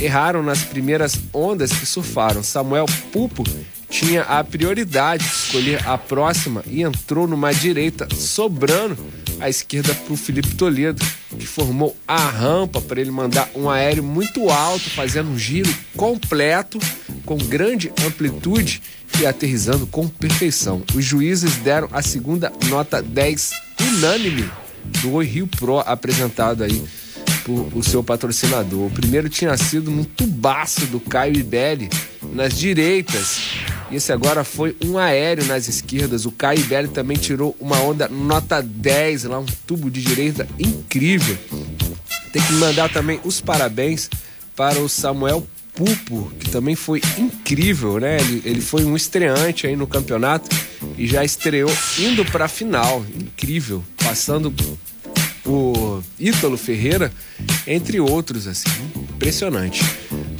erraram 0.00 0.42
nas 0.42 0.62
primeiras 0.62 1.18
ondas 1.32 1.72
que 1.72 1.86
surfaram. 1.86 2.42
Samuel 2.42 2.86
Pupo 3.12 3.44
tinha 3.90 4.22
a 4.22 4.44
prioridade 4.44 5.24
de 5.24 5.30
escolher 5.30 5.86
a 5.86 5.96
próxima 5.96 6.62
e 6.66 6.82
entrou 6.82 7.26
numa 7.26 7.52
direita, 7.52 8.06
sobrando 8.14 8.98
a 9.40 9.48
esquerda 9.48 9.94
para 9.94 10.12
o 10.12 10.16
Felipe 10.16 10.54
Toledo, 10.56 11.04
que 11.38 11.46
formou 11.46 11.96
a 12.06 12.18
rampa 12.18 12.80
para 12.80 13.00
ele 13.00 13.10
mandar 13.10 13.48
um 13.54 13.70
aéreo 13.70 14.02
muito 14.02 14.50
alto, 14.50 14.90
fazendo 14.90 15.30
um 15.30 15.38
giro 15.38 15.72
completo, 15.96 16.78
com 17.24 17.36
grande 17.36 17.92
amplitude 18.04 18.82
e 19.20 19.26
aterrizando 19.26 19.86
com 19.86 20.08
perfeição. 20.08 20.82
Os 20.94 21.04
juízes 21.04 21.56
deram 21.56 21.88
a 21.92 22.02
segunda 22.02 22.52
nota 22.68 23.02
10 23.02 23.52
unânime 23.80 24.50
do 25.00 25.12
Oi 25.12 25.26
Rio 25.26 25.46
Pro 25.46 25.78
apresentado 25.80 26.62
aí 26.62 26.82
por 27.48 27.70
o 27.74 27.82
seu 27.82 28.04
patrocinador. 28.04 28.86
O 28.86 28.90
primeiro 28.90 29.30
tinha 29.30 29.56
sido 29.56 29.90
num 29.90 30.04
tubaço 30.04 30.84
do 30.86 31.00
Caio 31.00 31.34
Ibelli 31.34 31.88
nas 32.34 32.58
direitas. 32.58 33.40
E 33.90 33.96
esse 33.96 34.12
agora 34.12 34.44
foi 34.44 34.76
um 34.84 34.98
aéreo 34.98 35.46
nas 35.46 35.66
esquerdas. 35.66 36.26
O 36.26 36.30
Caio 36.30 36.60
Ibelli 36.60 36.88
também 36.88 37.16
tirou 37.16 37.56
uma 37.58 37.80
onda 37.80 38.06
nota 38.06 38.60
10 38.62 39.24
lá, 39.24 39.38
um 39.38 39.46
tubo 39.66 39.90
de 39.90 40.02
direita 40.02 40.46
incrível. 40.58 41.38
Tem 42.30 42.42
que 42.42 42.52
mandar 42.52 42.92
também 42.92 43.18
os 43.24 43.40
parabéns 43.40 44.10
para 44.54 44.78
o 44.78 44.88
Samuel 44.88 45.46
Pupo, 45.74 46.30
que 46.38 46.50
também 46.50 46.74
foi 46.74 47.00
incrível, 47.16 47.98
né? 47.98 48.18
Ele, 48.20 48.42
ele 48.44 48.60
foi 48.60 48.84
um 48.84 48.96
estreante 48.96 49.66
aí 49.66 49.76
no 49.76 49.86
campeonato 49.86 50.54
e 50.98 51.06
já 51.06 51.24
estreou 51.24 51.72
indo 51.98 52.24
para 52.26 52.46
a 52.46 52.48
final. 52.48 53.02
Incrível, 53.16 53.82
passando 53.96 54.52
o 55.48 56.02
Ítalo 56.18 56.58
Ferreira, 56.58 57.10
entre 57.66 57.98
outros, 57.98 58.46
assim, 58.46 58.68
impressionante. 58.96 59.82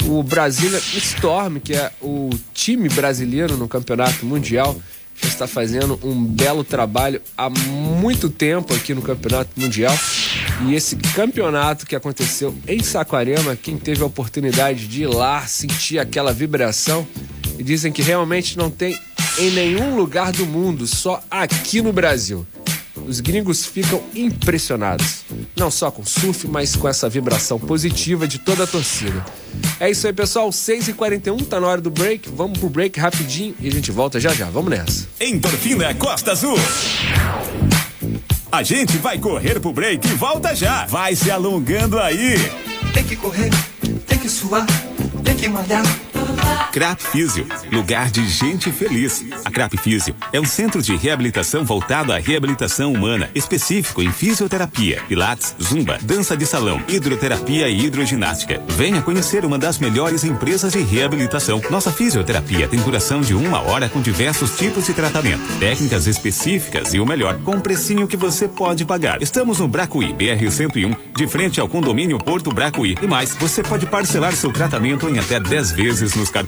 O 0.06 0.22
Brasília 0.22 0.78
Storm, 0.78 1.58
que 1.58 1.74
é 1.74 1.90
o 2.00 2.30
time 2.52 2.88
brasileiro 2.88 3.56
no 3.56 3.66
Campeonato 3.66 4.24
Mundial, 4.26 4.76
já 5.20 5.28
está 5.28 5.46
fazendo 5.48 5.98
um 6.04 6.24
belo 6.24 6.62
trabalho 6.62 7.20
há 7.36 7.50
muito 7.50 8.28
tempo 8.28 8.72
aqui 8.74 8.94
no 8.94 9.02
Campeonato 9.02 9.50
Mundial. 9.56 9.96
E 10.66 10.74
esse 10.74 10.96
campeonato 10.96 11.86
que 11.86 11.96
aconteceu 11.96 12.54
em 12.66 12.82
Saquarema, 12.82 13.56
quem 13.56 13.76
teve 13.76 14.02
a 14.02 14.06
oportunidade 14.06 14.86
de 14.86 15.02
ir 15.02 15.06
lá 15.06 15.46
sentir 15.46 15.98
aquela 15.98 16.32
vibração, 16.32 17.06
e 17.59 17.62
dizem 17.62 17.90
que 17.90 18.02
realmente 18.02 18.56
não 18.56 18.70
tem 18.70 18.96
em 19.38 19.50
nenhum 19.50 19.96
lugar 19.96 20.32
do 20.32 20.46
mundo, 20.46 20.86
só 20.86 21.22
aqui 21.30 21.82
no 21.82 21.92
Brasil. 21.92 22.46
Os 23.09 23.20
gringos 23.20 23.64
ficam 23.64 24.02
impressionados, 24.14 25.24
não 25.56 25.70
só 25.70 25.90
com 25.90 26.02
o 26.02 26.06
surf, 26.06 26.46
mas 26.46 26.76
com 26.76 26.86
essa 26.86 27.09
vibração 27.09 27.59
positiva 27.59 28.28
de 28.28 28.38
toda 28.38 28.64
a 28.64 28.66
torcida. 28.66 29.24
É 29.80 29.90
isso 29.90 30.06
aí, 30.06 30.12
pessoal. 30.12 30.50
6h41, 30.50 31.46
tá 31.46 31.59
na 31.59 31.66
hora 31.66 31.80
do 31.80 31.90
break. 31.90 32.28
Vamos 32.28 32.59
pro 32.59 32.68
break 32.68 33.00
rapidinho 33.00 33.54
e 33.61 33.66
a 33.66 33.72
gente 33.72 33.90
volta 33.90 34.20
já 34.20 34.34
já. 34.34 34.50
Vamos 34.50 34.68
nessa. 34.70 35.09
Endorfina 35.18 35.94
Costa 35.94 36.32
Azul. 36.32 36.59
A 38.52 38.62
gente 38.62 38.98
vai 38.98 39.18
correr 39.18 39.59
pro 39.59 39.72
break 39.72 40.06
e 40.06 40.12
volta 40.12 40.54
já. 40.54 40.84
Vai 40.84 41.16
se 41.16 41.30
alongando 41.30 41.98
aí. 41.98 42.34
Tem 42.92 43.04
que 43.04 43.16
correr, 43.16 43.48
tem 44.06 44.18
que 44.18 44.28
suar, 44.28 44.66
tem 45.24 45.34
que 45.34 45.48
malhar. 45.48 45.82
Crap 46.72 47.00
Físio, 47.00 47.46
lugar 47.72 48.11
de 48.11 48.28
gente 48.28 48.70
feliz. 48.70 49.24
A 49.44 49.50
Crap 49.50 49.76
Físio 49.78 50.14
é 50.32 50.40
um 50.40 50.44
centro 50.44 50.82
de 50.82 50.94
reabilitação 50.96 51.64
voltado 51.64 52.12
à 52.12 52.18
reabilitação 52.18 52.92
humana, 52.92 53.30
específico 53.34 54.02
em 54.02 54.12
fisioterapia, 54.12 55.02
pilates, 55.09 55.54
zumba, 55.62 55.98
dança 56.02 56.36
de 56.36 56.44
salão, 56.44 56.82
hidroterapia 56.86 57.68
e 57.68 57.86
hidroginástica. 57.86 58.61
Venha 58.68 59.00
conhecer 59.00 59.44
uma 59.44 59.59
das 59.59 59.78
melhores 59.78 60.24
empresas 60.24 60.72
de 60.72 60.80
reabilitação. 60.80 61.62
Nossa 61.70 61.90
fisioterapia 61.90 62.68
tem 62.68 62.80
duração 62.80 63.20
de 63.20 63.34
uma 63.34 63.61
hora 63.61 63.88
com 63.88 64.00
diversos 64.00 64.56
tipos 64.56 64.86
de 64.86 64.92
tratamento, 64.92 65.59
técnicas 65.59 66.06
específicas 66.06 66.92
e 66.92 67.00
o 67.00 67.06
melhor, 67.06 67.38
com 67.38 67.56
um 67.56 67.61
precinho 67.61 68.06
que 68.06 68.16
você 68.16 68.46
pode 68.46 68.84
pagar. 68.84 69.22
Estamos 69.22 69.59
no 69.59 69.68
Bracuí, 69.68 70.12
BR 70.12 70.50
101, 70.50 70.94
de 71.16 71.26
frente 71.26 71.61
ao 71.61 71.68
condomínio 71.68 72.18
Porto 72.18 72.52
Bracuí. 72.52 72.96
E 73.00 73.06
mais, 73.06 73.34
você 73.36 73.62
pode 73.62 73.86
parcelar 73.86 74.34
seu 74.34 74.52
tratamento 74.52 75.09
em 75.09 75.18
até 75.18 75.40
10 75.40 75.72
vezes 75.72 76.14
nos 76.14 76.30
cartões. 76.30 76.47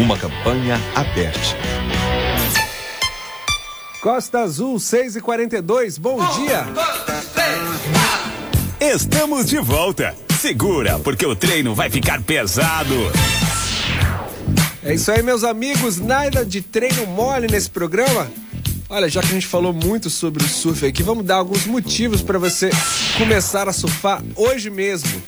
Uma 0.00 0.16
campanha 0.16 0.80
aberta. 0.94 1.38
Costa 4.00 4.38
Azul 4.38 4.80
6 4.80 5.16
e 5.16 5.20
42 5.20 5.98
bom 5.98 6.16
dia. 6.36 6.64
Estamos 8.80 9.44
de 9.44 9.58
volta. 9.58 10.16
Segura, 10.40 10.98
porque 11.00 11.26
o 11.26 11.36
treino 11.36 11.74
vai 11.74 11.90
ficar 11.90 12.22
pesado. 12.22 12.94
É 14.82 14.94
isso 14.94 15.12
aí, 15.12 15.22
meus 15.22 15.44
amigos. 15.44 15.98
Nada 15.98 16.46
de 16.46 16.62
treino 16.62 17.06
mole 17.08 17.46
nesse 17.46 17.68
programa. 17.68 18.26
Olha, 18.88 19.06
já 19.06 19.20
que 19.20 19.28
a 19.28 19.34
gente 19.34 19.46
falou 19.46 19.74
muito 19.74 20.08
sobre 20.08 20.42
o 20.42 20.48
surf 20.48 20.86
aqui, 20.86 21.02
vamos 21.02 21.26
dar 21.26 21.36
alguns 21.36 21.66
motivos 21.66 22.22
para 22.22 22.38
você 22.38 22.70
começar 23.18 23.68
a 23.68 23.72
surfar 23.74 24.22
hoje 24.34 24.70
mesmo. 24.70 25.22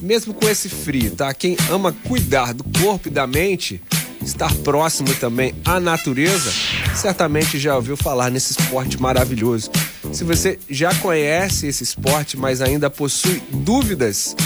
Mesmo 0.00 0.32
com 0.32 0.48
esse 0.48 0.68
frio, 0.68 1.10
tá? 1.10 1.34
Quem 1.34 1.56
ama 1.68 1.92
cuidar 2.06 2.54
do 2.54 2.62
corpo 2.62 3.08
e 3.08 3.10
da 3.10 3.26
mente, 3.26 3.82
estar 4.24 4.54
próximo 4.56 5.14
também 5.14 5.54
à 5.64 5.80
natureza, 5.80 6.52
certamente 6.94 7.58
já 7.58 7.76
ouviu 7.76 7.96
falar 7.96 8.30
nesse 8.30 8.52
esporte 8.52 9.00
maravilhoso. 9.00 9.70
Se 10.12 10.24
você 10.24 10.58
já 10.68 10.94
conhece 10.96 11.66
esse 11.66 11.82
esporte, 11.82 12.36
mas 12.36 12.60
ainda 12.60 12.90
possui 12.90 13.42
dúvidas 13.50 14.36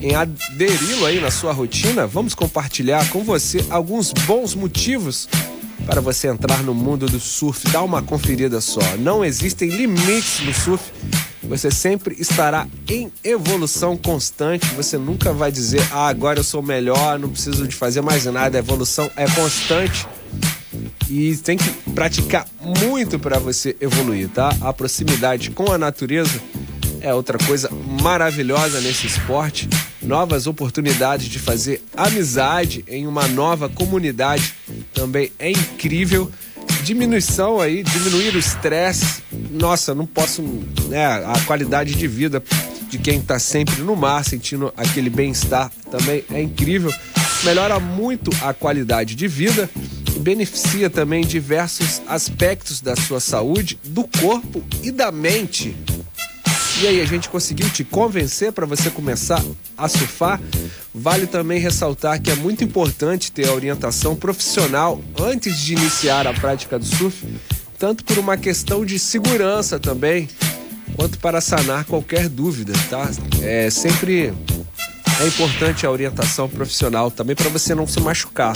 em 0.00 0.14
aderi-lo 0.14 1.06
aí 1.06 1.20
na 1.20 1.30
sua 1.30 1.52
rotina, 1.52 2.06
vamos 2.06 2.34
compartilhar 2.34 3.08
com 3.10 3.22
você 3.22 3.64
alguns 3.70 4.12
bons 4.12 4.54
motivos 4.54 5.28
para 5.86 6.00
você 6.00 6.28
entrar 6.28 6.62
no 6.62 6.74
mundo 6.74 7.06
do 7.06 7.20
surf. 7.20 7.68
Dá 7.70 7.82
uma 7.82 8.02
conferida 8.02 8.60
só. 8.60 8.80
Não 8.98 9.24
existem 9.24 9.68
limites 9.68 10.40
no 10.40 10.54
surf. 10.54 10.84
Você 11.48 11.70
sempre 11.70 12.16
estará 12.18 12.66
em 12.88 13.12
evolução 13.22 13.96
constante. 13.96 14.66
Você 14.74 14.96
nunca 14.96 15.32
vai 15.32 15.52
dizer, 15.52 15.86
ah, 15.92 16.08
agora 16.08 16.40
eu 16.40 16.44
sou 16.44 16.62
melhor, 16.62 17.18
não 17.18 17.28
preciso 17.28 17.66
de 17.68 17.74
fazer 17.74 18.00
mais 18.00 18.24
nada. 18.24 18.58
A 18.58 18.60
evolução 18.60 19.10
é 19.16 19.28
constante 19.30 20.06
e 21.08 21.36
tem 21.36 21.56
que 21.56 21.70
praticar 21.92 22.46
muito 22.60 23.18
para 23.18 23.38
você 23.38 23.76
evoluir, 23.80 24.28
tá? 24.28 24.54
A 24.60 24.72
proximidade 24.72 25.50
com 25.50 25.70
a 25.70 25.78
natureza 25.78 26.40
é 27.00 27.12
outra 27.12 27.36
coisa 27.38 27.70
maravilhosa 28.02 28.80
nesse 28.80 29.06
esporte. 29.06 29.68
Novas 30.02 30.46
oportunidades 30.46 31.26
de 31.26 31.38
fazer 31.38 31.82
amizade 31.94 32.84
em 32.88 33.06
uma 33.06 33.28
nova 33.28 33.68
comunidade 33.68 34.54
também 34.92 35.30
é 35.38 35.50
incrível. 35.50 36.30
Diminuição 36.82 37.60
aí, 37.60 37.82
diminuir 37.82 38.34
o 38.34 38.38
estresse. 38.38 39.22
Nossa, 39.54 39.94
não 39.94 40.04
posso, 40.04 40.42
né? 40.88 41.06
A 41.06 41.40
qualidade 41.46 41.94
de 41.94 42.08
vida 42.08 42.42
de 42.88 42.98
quem 42.98 43.18
está 43.18 43.38
sempre 43.38 43.82
no 43.82 43.94
mar, 43.94 44.24
sentindo 44.24 44.72
aquele 44.76 45.08
bem-estar 45.08 45.70
também 45.90 46.24
é 46.32 46.42
incrível. 46.42 46.92
Melhora 47.44 47.78
muito 47.78 48.30
a 48.42 48.52
qualidade 48.52 49.14
de 49.14 49.28
vida 49.28 49.70
e 50.14 50.18
beneficia 50.18 50.90
também 50.90 51.24
diversos 51.24 52.02
aspectos 52.08 52.80
da 52.80 52.96
sua 52.96 53.20
saúde, 53.20 53.78
do 53.84 54.04
corpo 54.04 54.62
e 54.82 54.90
da 54.90 55.12
mente. 55.12 55.76
E 56.82 56.88
aí, 56.88 57.00
a 57.00 57.04
gente 57.04 57.28
conseguiu 57.28 57.70
te 57.70 57.84
convencer 57.84 58.50
para 58.50 58.66
você 58.66 58.90
começar 58.90 59.40
a 59.78 59.88
surfar? 59.88 60.40
Vale 60.92 61.28
também 61.28 61.60
ressaltar 61.60 62.20
que 62.20 62.32
é 62.32 62.34
muito 62.34 62.64
importante 62.64 63.30
ter 63.30 63.48
a 63.48 63.52
orientação 63.52 64.16
profissional 64.16 65.00
antes 65.20 65.56
de 65.60 65.74
iniciar 65.74 66.26
a 66.26 66.34
prática 66.34 66.76
do 66.76 66.84
surf, 66.84 67.24
tanto 67.78 68.04
por 68.04 68.18
uma 68.18 68.36
questão 68.36 68.84
de 68.84 68.98
segurança 68.98 69.78
também, 69.78 70.28
quanto 70.96 71.18
para 71.18 71.40
sanar 71.40 71.84
qualquer 71.84 72.28
dúvida, 72.28 72.72
tá? 72.88 73.10
É 73.42 73.70
sempre 73.70 74.32
é 75.20 75.26
importante 75.26 75.86
a 75.86 75.90
orientação 75.90 76.48
profissional 76.48 77.10
também 77.10 77.36
para 77.36 77.48
você 77.48 77.74
não 77.74 77.86
se 77.86 78.00
machucar, 78.00 78.52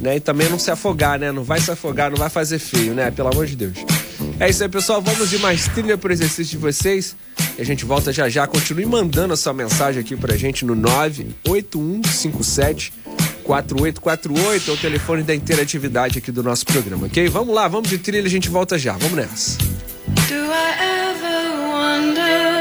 né? 0.00 0.16
E 0.16 0.20
também 0.20 0.48
não 0.48 0.58
se 0.58 0.70
afogar, 0.70 1.18
né? 1.18 1.30
Não 1.30 1.44
vai 1.44 1.60
se 1.60 1.70
afogar, 1.70 2.10
não 2.10 2.16
vai 2.16 2.30
fazer 2.30 2.58
feio, 2.58 2.94
né? 2.94 3.10
Pelo 3.10 3.28
amor 3.28 3.46
de 3.46 3.56
Deus. 3.56 3.76
É 4.40 4.48
isso 4.48 4.62
aí, 4.62 4.68
pessoal. 4.68 5.02
Vamos 5.02 5.30
de 5.30 5.38
mais 5.38 5.68
trilha 5.68 5.98
pro 5.98 6.12
exercício 6.12 6.52
de 6.52 6.58
vocês. 6.58 7.16
E 7.56 7.62
a 7.62 7.64
gente 7.64 7.84
volta 7.84 8.12
já 8.12 8.28
já. 8.28 8.44
Continue 8.46 8.86
mandando 8.86 9.34
a 9.34 9.36
sua 9.36 9.52
mensagem 9.52 10.00
aqui 10.00 10.16
pra 10.16 10.36
gente 10.36 10.64
no 10.64 10.74
98157 10.74 12.92
4848, 13.44 14.70
é 14.70 14.74
o 14.74 14.76
telefone 14.76 15.22
da 15.22 15.34
interatividade 15.34 16.18
aqui 16.18 16.32
do 16.32 16.42
nosso 16.42 16.64
programa, 16.64 17.06
ok? 17.06 17.28
Vamos 17.28 17.54
lá, 17.54 17.68
vamos 17.68 17.88
de 17.90 17.98
trilha, 17.98 18.26
a 18.26 18.30
gente 18.30 18.48
volta 18.48 18.78
já. 18.78 18.94
Vamos 18.94 19.16
nessa. 19.16 19.58
Do 19.58 20.34
I 20.34 20.74
ever 20.80 21.44
wonder 21.70 22.54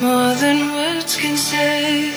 more 0.00 0.34
than 0.36 0.72
words 0.74 1.16
can 1.16 1.36
say? 1.36 2.12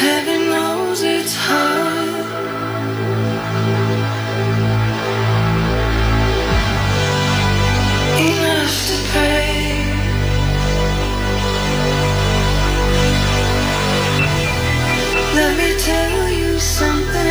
Heaven 0.00 0.50
knows 0.50 1.02
it's 1.02 1.34
hard. 1.34 2.07
Something. 16.78 17.27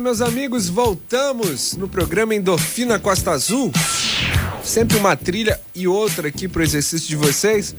Meus 0.00 0.20
amigos. 0.20 0.68
Voltamos 0.68 1.76
no 1.76 1.88
programa 1.88 2.34
Endorfina 2.34 2.98
Costa 2.98 3.32
Azul. 3.32 3.72
Sempre 4.62 4.96
uma 4.96 5.16
trilha 5.16 5.60
e 5.74 5.88
outra 5.88 6.28
aqui 6.28 6.46
pro 6.46 6.62
exercício 6.62 7.08
de 7.08 7.16
vocês. 7.16 7.74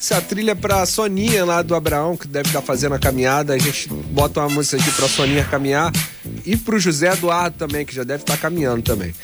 Essa 0.00 0.20
trilha 0.20 0.52
é 0.52 0.54
pra 0.54 0.84
Soninha 0.86 1.44
lá 1.44 1.62
do 1.62 1.74
Abraão, 1.74 2.16
que 2.16 2.26
deve 2.26 2.48
estar 2.48 2.62
fazendo 2.62 2.94
a 2.94 2.98
caminhada. 2.98 3.54
A 3.54 3.58
gente 3.58 3.88
bota 3.88 4.40
uma 4.40 4.48
música 4.48 4.82
aqui 4.82 4.90
pra 4.92 5.08
Soninha 5.08 5.44
caminhar. 5.44 5.92
E 6.44 6.56
pro 6.56 6.80
José 6.80 7.12
Eduardo 7.12 7.56
também, 7.58 7.84
que 7.84 7.94
já 7.94 8.02
deve 8.02 8.22
estar 8.22 8.36
caminhando 8.36 8.82
também. 8.82 9.14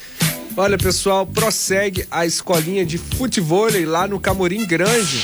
Olha, 0.55 0.77
pessoal, 0.77 1.25
prossegue 1.25 2.05
a 2.09 2.25
escolinha 2.25 2.85
de 2.85 2.97
futevôlei 2.97 3.85
lá 3.85 4.07
no 4.07 4.19
Camorim 4.19 4.65
Grande. 4.65 5.23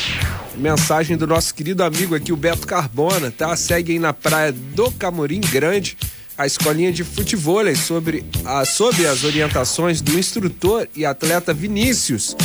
Mensagem 0.56 1.18
do 1.18 1.26
nosso 1.26 1.54
querido 1.54 1.84
amigo 1.84 2.16
aqui, 2.16 2.32
o 2.32 2.38
Beto 2.38 2.68
Carbona, 2.68 3.32
tá? 3.32 3.56
Segue 3.56 3.94
aí 3.94 4.00
na 4.00 4.14
praia 4.14 4.52
do 4.52 4.92
Camorim 4.92 5.42
Grande 5.42 5.98
a 6.38 6.46
escolinha 6.46 6.92
de 6.92 7.04
futevôlei 7.04 7.76
sobre, 7.76 8.26
a, 8.46 8.66
sob 8.66 9.06
as 9.06 9.24
orientações 9.24 10.02
do 10.02 10.18
instrutor 10.18 10.88
e 10.96 11.06
atleta 11.06 11.54
Vinícius. 11.54 12.36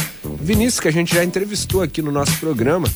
Vinícius, 0.40 0.80
que 0.80 0.88
a 0.88 0.92
gente 0.92 1.14
já 1.14 1.24
entrevistou 1.24 1.82
aqui 1.82 2.02
no 2.02 2.12
nosso 2.12 2.36
programa. 2.38 2.88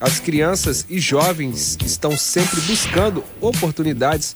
As 0.00 0.18
crianças 0.18 0.86
e 0.88 0.98
jovens 0.98 1.76
estão 1.84 2.16
sempre 2.16 2.60
buscando 2.62 3.22
oportunidades 3.40 4.34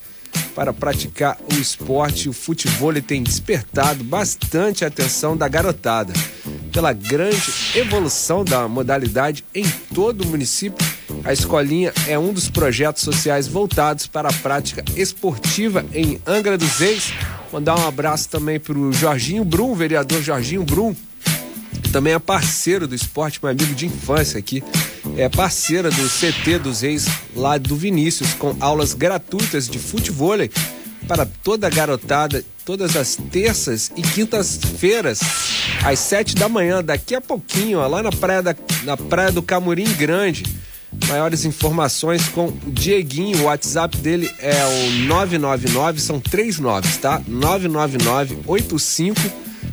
para 0.55 0.73
praticar 0.73 1.39
o 1.51 1.55
esporte. 1.55 2.29
O 2.29 2.33
futebol 2.33 2.93
tem 3.01 3.23
despertado 3.23 4.05
bastante 4.05 4.85
a 4.85 4.89
atenção 4.89 5.37
da 5.37 5.49
garotada. 5.49 6.12
Pela 6.73 6.93
grande 6.93 7.53
evolução 7.75 8.45
da 8.45 8.69
modalidade 8.69 9.45
em 9.55 9.65
todo 9.95 10.23
o 10.23 10.27
município, 10.27 10.85
a 11.25 11.33
Escolinha 11.33 11.93
é 12.07 12.18
um 12.18 12.33
dos 12.33 12.51
projetos 12.51 13.03
sociais 13.03 13.49
voltados 13.49 14.07
para 14.07 14.29
a 14.29 14.33
prática 14.33 14.85
esportiva 14.95 15.85
em 15.95 16.20
Angra 16.27 16.59
dos 16.59 16.79
Reis. 16.79 17.12
Mandar 17.51 17.79
um 17.79 17.89
abraço 17.89 18.29
também 18.29 18.61
para 18.61 18.79
o 18.79 18.93
Jorginho 18.93 19.45
Brum, 19.45 19.75
vereador 19.75 20.22
Jorginho 20.22 20.62
Brum, 20.62 20.95
que 21.83 21.89
também 21.91 22.12
é 22.12 22.18
parceiro 22.18 22.87
do 22.87 22.95
esporte, 22.95 23.41
meu 23.43 23.51
amigo 23.51 23.75
de 23.75 23.87
infância 23.87 24.39
aqui. 24.39 24.62
É 25.16 25.29
parceira 25.29 25.91
do 25.91 26.09
CT 26.09 26.59
dos 26.59 26.83
Reis, 26.83 27.07
lá 27.35 27.57
do 27.57 27.75
Vinícius, 27.75 28.35
com 28.35 28.55
aulas 28.61 28.93
gratuitas 28.93 29.66
de 29.66 29.79
futebol 29.79 30.37
para 31.09 31.27
toda 31.27 31.66
a 31.66 31.70
garotada, 31.70 32.45
todas 32.64 32.97
as 32.97 33.16
terças 33.31 33.91
e 33.97 34.03
quintas-feiras, 34.03 35.20
às 35.85 35.99
sete 35.99 36.35
da 36.35 36.49
manhã, 36.49 36.83
daqui 36.83 37.14
a 37.14 37.20
pouquinho, 37.20 37.79
ó, 37.79 37.87
lá 37.87 38.03
na 38.03 38.11
praia, 38.11 38.43
da, 38.43 38.57
na 38.85 38.97
praia 38.97 39.33
do 39.33 39.43
Camurim 39.43 39.91
Grande. 39.95 40.45
Maiores 41.09 41.45
informações 41.45 42.28
com 42.28 42.47
o 42.47 42.61
Dieguinho, 42.66 43.42
o 43.42 43.45
WhatsApp 43.45 43.97
dele 43.99 44.30
é 44.38 44.64
o 44.64 45.07
999, 45.07 46.01
são 46.01 46.18
três 46.18 46.59
noves, 46.59 46.97
tá? 46.97 47.20
999 47.26 48.38
85 48.47 49.20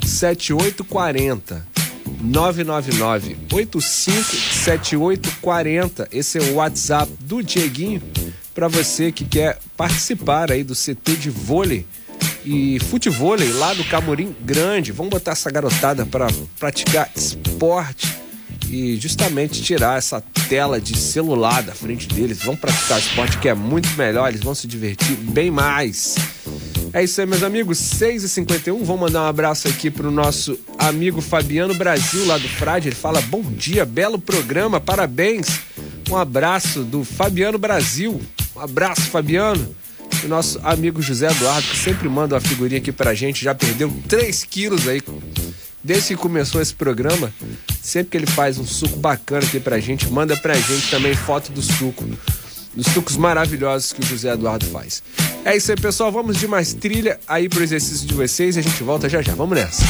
7840. 0.05 1.67
999 2.21 3.37
85 3.51 4.23
7840. 4.23 6.07
Esse 6.11 6.37
é 6.37 6.41
o 6.41 6.55
WhatsApp 6.55 7.11
do 7.21 7.41
Dieguinho 7.41 8.01
para 8.53 8.67
você 8.67 9.11
que 9.11 9.25
quer 9.25 9.57
participar 9.77 10.51
aí 10.51 10.63
do 10.63 10.75
CT 10.75 11.15
de 11.15 11.29
vôlei 11.29 11.85
e 12.45 12.79
futevôlei 12.79 13.51
lá 13.53 13.73
do 13.73 13.83
Camorim 13.85 14.35
Grande. 14.41 14.91
Vamos 14.91 15.11
botar 15.11 15.31
essa 15.31 15.49
garotada 15.49 16.05
para 16.05 16.27
praticar 16.59 17.09
esporte 17.15 18.20
e 18.71 18.95
justamente 18.95 19.61
tirar 19.61 19.97
essa 19.97 20.23
tela 20.47 20.79
de 20.79 20.97
celular 20.97 21.61
da 21.61 21.73
frente 21.73 22.07
deles. 22.07 22.39
Vão 22.39 22.55
praticar 22.55 22.99
esporte 22.99 23.37
que 23.37 23.49
é 23.49 23.53
muito 23.53 23.89
melhor, 23.97 24.29
eles 24.29 24.41
vão 24.41 24.55
se 24.55 24.65
divertir 24.65 25.15
bem 25.17 25.51
mais. 25.51 26.15
É 26.93 27.03
isso 27.03 27.19
aí, 27.21 27.27
meus 27.27 27.43
amigos. 27.43 27.77
6h51. 27.77 28.83
Vou 28.83 28.97
mandar 28.97 29.23
um 29.23 29.27
abraço 29.27 29.67
aqui 29.67 29.89
pro 29.89 30.09
nosso 30.09 30.57
amigo 30.77 31.21
Fabiano 31.21 31.73
Brasil, 31.73 32.25
lá 32.25 32.37
do 32.37 32.47
Frade. 32.47 32.87
Ele 32.89 32.95
fala: 32.95 33.21
bom 33.21 33.41
dia, 33.41 33.85
belo 33.85 34.17
programa, 34.19 34.79
parabéns. 34.79 35.47
Um 36.09 36.17
abraço 36.17 36.83
do 36.83 37.03
Fabiano 37.03 37.57
Brasil. 37.57 38.21
Um 38.55 38.59
abraço, 38.59 39.01
Fabiano. 39.03 39.75
O 40.23 40.27
nosso 40.27 40.59
amigo 40.63 41.01
José 41.01 41.31
Eduardo, 41.31 41.67
que 41.67 41.77
sempre 41.77 42.07
manda 42.09 42.35
uma 42.35 42.41
figurinha 42.41 42.79
aqui 42.79 42.91
pra 42.91 43.13
gente, 43.13 43.43
já 43.43 43.55
perdeu 43.55 43.91
3 44.07 44.43
quilos 44.43 44.87
aí. 44.87 45.01
Desde 45.83 46.09
que 46.09 46.15
começou 46.15 46.61
esse 46.61 46.73
programa, 46.73 47.33
sempre 47.81 48.11
que 48.11 48.17
ele 48.17 48.27
faz 48.27 48.57
um 48.57 48.65
suco 48.65 48.97
bacana 48.97 49.45
aqui 49.45 49.59
pra 49.59 49.79
gente, 49.79 50.07
manda 50.09 50.37
pra 50.37 50.53
gente 50.53 50.91
também 50.91 51.15
foto 51.15 51.51
do 51.51 51.61
suco 51.61 52.05
dos 52.73 52.87
sucos 52.87 53.17
maravilhosos 53.17 53.91
que 53.91 54.01
o 54.01 54.05
José 54.05 54.31
Eduardo 54.31 54.65
faz. 54.67 55.03
É 55.43 55.55
isso 55.55 55.71
aí, 55.71 55.77
pessoal. 55.77 56.11
Vamos 56.11 56.37
de 56.37 56.47
mais 56.47 56.73
trilha 56.73 57.19
aí 57.27 57.49
pro 57.49 57.63
exercício 57.63 58.07
de 58.07 58.13
vocês 58.13 58.55
e 58.55 58.59
a 58.59 58.63
gente 58.63 58.83
volta 58.83 59.09
já 59.09 59.21
já. 59.21 59.33
Vamos 59.33 59.57
nessa. 59.57 59.83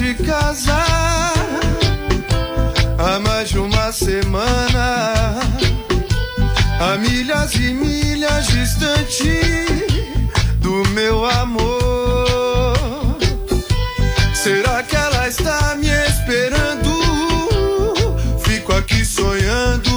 De 0.00 0.14
casa 0.14 0.82
há 2.98 3.20
mais 3.20 3.50
de 3.50 3.58
uma 3.58 3.92
semana, 3.92 5.38
a 6.80 6.96
milhas 6.96 7.54
e 7.54 7.74
milhas 7.74 8.46
distante 8.46 9.40
do 10.60 10.88
meu 10.94 11.26
amor. 11.26 12.78
Será 14.32 14.82
que 14.82 14.96
ela 14.96 15.28
está 15.28 15.76
me 15.76 15.90
esperando? 16.08 16.90
Fico 18.42 18.72
aqui 18.72 19.04
sonhando. 19.04 19.90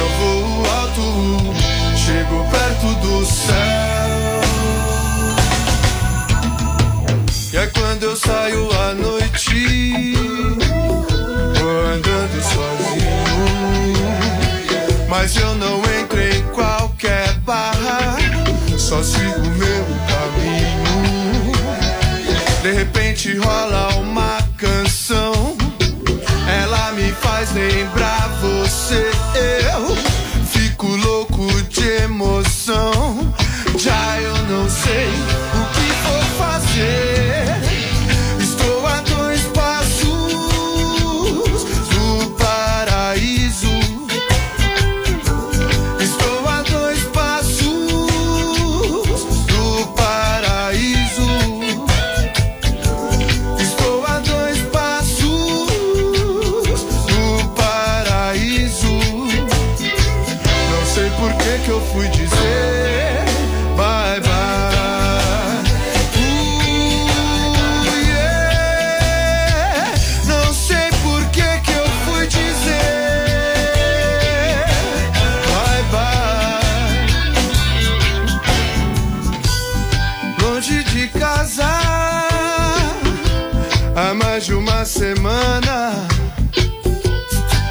Eu 0.00 0.08
vou 0.18 0.70
alto, 0.78 1.54
chego 1.94 2.46
perto 2.50 2.94
do 3.06 3.26
céu. 3.26 4.19
Saio 8.30 8.70
à 8.72 8.94
noite, 8.94 10.14
andando 11.92 12.42
sozinho. 12.52 14.06
Mas 15.08 15.36
eu 15.36 15.54
não 15.56 15.82
entro 15.98 16.20
em 16.20 16.42
qualquer 16.54 17.32
barra, 17.40 18.18
só 18.78 19.02
sigo 19.02 19.40
meu 19.40 19.84
caminho. 20.10 21.52
De 22.62 22.70
repente 22.72 23.36
rola 23.36 23.96
uma 23.96 24.38
canção, 24.56 25.56
ela 26.62 26.92
me 26.92 27.10
faz 27.10 27.52
lembrar 27.52 28.28
você. 28.40 29.10
Eu 29.72 29.96
fico 30.46 30.86
louco 30.86 31.46
de 31.68 32.04
emoção. 32.04 33.34
Já 33.76 34.20
eu 34.20 34.36
não 34.44 34.68
sei 34.68 35.19
semana. 85.00 86.08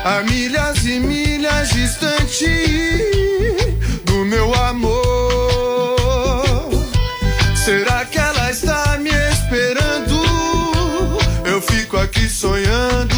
A 0.04 0.24
milhas 0.24 0.86
e 0.86 1.00
milhas 1.00 1.70
distante 1.70 3.19
meu 4.30 4.54
amor. 4.54 5.96
Será 7.56 8.06
que 8.06 8.20
ela 8.20 8.52
está 8.52 8.98
me 9.00 9.10
esperando? 9.10 10.22
Eu 11.44 11.60
fico 11.62 11.98
aqui 11.98 12.30
sonhando. 12.30 13.16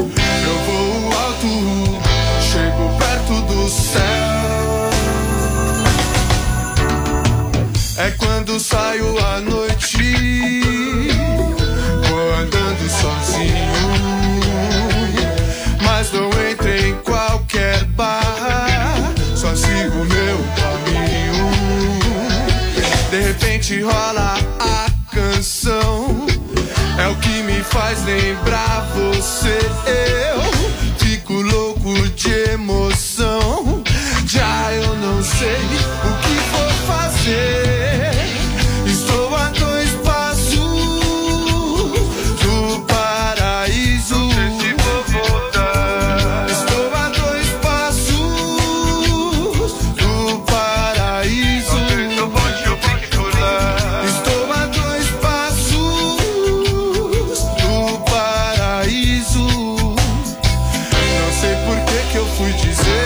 Eu 0.00 0.56
vou 0.66 1.18
alto, 1.20 1.46
chego 2.42 2.98
perto 2.98 3.40
do 3.42 3.70
céu. 3.70 4.02
É 7.98 8.10
quando 8.18 8.58
saio 8.58 9.16
a 9.24 9.40
noite. 9.40 9.53
Rola 23.72 24.34
a 24.60 24.86
canção. 25.10 26.26
É 26.98 27.08
o 27.08 27.16
que 27.16 27.42
me 27.42 27.62
faz 27.62 28.04
lembrar 28.04 28.86
você. 28.94 29.58
Eu 29.86 30.98
fico 30.98 31.32
louco 31.32 32.08
de 32.10 32.50
emoção. 32.52 33.82
Já 34.26 34.70
eu 34.72 34.94
não 34.96 35.22
sei 35.22 35.83
eu 62.24 62.36
fui 62.36 62.52
dizer 62.54 63.03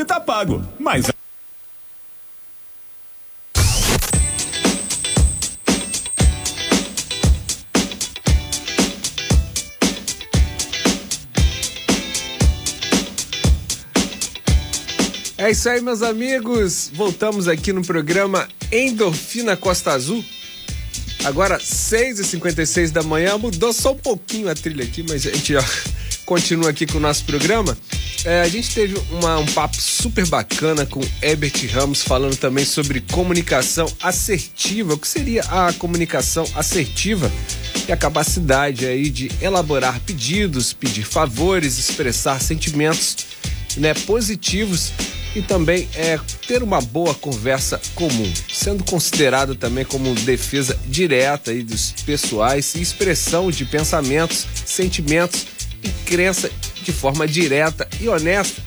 Hoje 0.00 0.06
tá 0.06 0.18
pago, 0.18 0.62
mas. 0.78 1.12
É 15.36 15.50
isso 15.50 15.68
aí, 15.68 15.82
meus 15.82 16.00
amigos. 16.00 16.90
Voltamos 16.94 17.46
aqui 17.46 17.70
no 17.70 17.82
programa 17.82 18.48
Endorfina 18.72 19.54
Costa 19.54 19.90
Azul. 19.90 20.24
Agora, 21.24 21.58
6h56 21.58 22.90
da 22.90 23.02
manhã. 23.02 23.36
Mudou 23.36 23.70
só 23.74 23.92
um 23.92 23.98
pouquinho 23.98 24.48
a 24.48 24.54
trilha 24.54 24.82
aqui, 24.82 25.04
mas 25.06 25.26
a 25.26 25.30
gente 25.30 25.54
ó, 25.56 25.62
continua 26.34 26.70
aqui 26.70 26.86
com 26.86 26.98
o 26.98 27.00
nosso 27.00 27.24
programa. 27.24 27.76
É, 28.24 28.42
a 28.42 28.48
gente 28.48 28.72
teve 28.72 28.96
uma- 29.10 29.36
um 29.38 29.46
papo 29.46 29.74
super 29.80 30.24
bacana 30.28 30.86
com 30.86 31.00
Herbert 31.20 31.52
Ramos 31.72 32.02
falando 32.02 32.36
também 32.36 32.64
sobre 32.64 33.00
comunicação 33.00 33.92
assertiva. 34.00 34.94
O 34.94 34.98
que 34.98 35.08
seria 35.08 35.42
a 35.42 35.72
comunicação 35.72 36.46
assertiva? 36.54 37.28
E 37.88 37.90
a 37.90 37.96
capacidade 37.96 38.86
aí 38.86 39.10
de 39.10 39.28
elaborar 39.42 39.98
pedidos, 40.06 40.72
pedir 40.72 41.02
favores, 41.02 41.78
expressar 41.78 42.40
sentimentos 42.40 43.16
né, 43.76 43.92
positivos 43.92 44.92
e 45.34 45.42
também 45.42 45.88
é, 45.96 46.16
ter 46.46 46.62
uma 46.62 46.80
boa 46.80 47.12
conversa 47.14 47.80
comum, 47.96 48.32
sendo 48.52 48.84
considerado 48.84 49.56
também 49.56 49.84
como 49.84 50.14
defesa 50.14 50.78
direta 50.86 51.50
aí 51.50 51.64
dos 51.64 51.92
pessoais 52.06 52.74
e 52.76 52.80
expressão 52.80 53.50
de 53.50 53.64
pensamentos, 53.64 54.46
sentimentos 54.64 55.46
e 55.82 55.88
crença 56.04 56.50
de 56.82 56.92
forma 56.92 57.26
direta 57.26 57.88
e 58.00 58.08
honesta. 58.08 58.62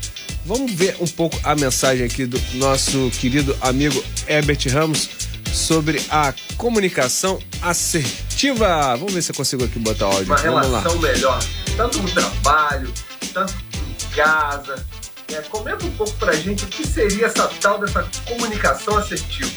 Vamos 0.46 0.72
ver 0.74 0.98
um 1.00 1.08
pouco 1.08 1.40
a 1.44 1.56
mensagem 1.56 2.06
aqui 2.06 2.26
do 2.26 2.40
nosso 2.56 3.10
querido 3.20 3.56
amigo 3.62 4.04
Herbert 4.28 4.60
Ramos 4.72 5.10
sobre 5.54 6.02
a 6.10 6.34
comunicação 6.58 7.40
assertiva. 7.62 8.96
Vamos 8.98 9.14
ver 9.14 9.22
se 9.22 9.32
eu 9.32 9.36
consigo 9.36 9.64
aqui 9.64 9.80
botar 9.80 10.06
áudio. 10.06 10.26
uma 10.26 10.36
Vamos 10.36 10.54
lá. 10.54 10.80
relação 10.82 11.00
melhor, 11.00 11.40
tanto 11.78 12.02
no 12.02 12.12
trabalho, 12.12 12.92
tanto 13.34 13.54
em 13.54 14.16
casa. 14.16 14.86
É, 15.32 15.42
comenta 15.44 15.86
um 15.86 15.92
pouco 15.92 16.14
pra 16.18 16.34
gente 16.34 16.66
o 16.66 16.68
que 16.68 16.86
seria 16.86 17.28
essa 17.28 17.48
tal 17.48 17.80
dessa 17.80 18.08
comunicação 18.28 18.98
assertiva. 18.98 19.50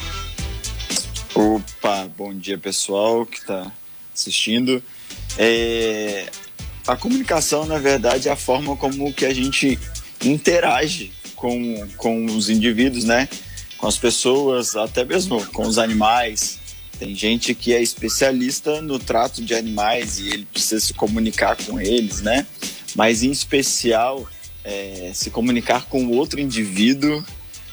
Opa, 1.35 2.09
bom 2.17 2.33
dia 2.33 2.57
pessoal 2.57 3.25
que 3.25 3.37
está 3.37 3.71
assistindo. 4.15 4.81
É, 5.37 6.27
a 6.87 6.95
comunicação, 6.95 7.65
na 7.65 7.77
verdade, 7.77 8.29
é 8.29 8.31
a 8.31 8.35
forma 8.35 8.75
como 8.77 9.13
que 9.13 9.25
a 9.25 9.33
gente 9.33 9.77
interage 10.23 11.11
com, 11.35 11.87
com 11.97 12.25
os 12.25 12.49
indivíduos, 12.49 13.03
né? 13.03 13.27
Com 13.77 13.87
as 13.87 13.97
pessoas, 13.97 14.75
até 14.75 15.03
mesmo 15.03 15.45
com 15.47 15.67
os 15.67 15.77
animais. 15.77 16.59
Tem 16.97 17.13
gente 17.13 17.53
que 17.53 17.73
é 17.73 17.81
especialista 17.81 18.81
no 18.81 18.97
trato 18.97 19.43
de 19.43 19.53
animais 19.53 20.17
e 20.19 20.29
ele 20.29 20.45
precisa 20.45 20.79
se 20.79 20.93
comunicar 20.93 21.55
com 21.55 21.79
eles, 21.79 22.21
né? 22.21 22.47
Mas 22.95 23.21
em 23.21 23.29
especial, 23.29 24.27
é, 24.63 25.11
se 25.13 25.29
comunicar 25.29 25.85
com 25.85 26.07
outro 26.07 26.39
indivíduo 26.39 27.23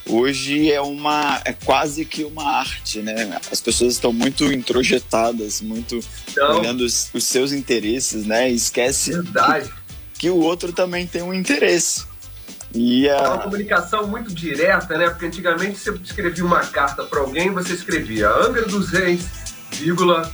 hoje 0.06 0.70
é 0.70 0.80
uma 0.80 1.40
é 1.44 1.52
quase 1.52 2.04
que 2.04 2.24
uma 2.24 2.58
arte, 2.58 3.00
né? 3.00 3.38
As 3.50 3.60
pessoas 3.60 3.94
estão 3.94 4.12
muito 4.12 4.44
introjetadas, 4.52 5.60
muito 5.60 6.00
Então. 6.30 6.58
olhando 6.58 6.82
os, 6.82 7.10
os 7.12 7.24
seus 7.24 7.52
interesses, 7.52 8.26
né? 8.26 8.50
E 8.50 8.54
esquece 8.54 9.12
que, 9.12 9.70
que 10.18 10.30
o 10.30 10.36
outro 10.36 10.72
também 10.72 11.06
tem 11.06 11.22
um 11.22 11.34
interesse. 11.34 12.04
E 12.74 13.06
É 13.06 13.16
uma 13.16 13.34
a, 13.36 13.38
comunicação 13.38 14.06
muito 14.06 14.34
direta, 14.34 14.98
né? 14.98 15.08
Porque 15.08 15.26
antigamente 15.26 15.78
você 15.78 15.90
escrevia 16.02 16.44
uma 16.44 16.60
carta 16.60 17.04
pra 17.04 17.20
alguém, 17.20 17.50
você 17.50 17.72
escrevia 17.72 18.28
Angra 18.28 18.66
dos 18.66 18.90
Reis, 18.90 19.24
vírgula, 19.70 20.30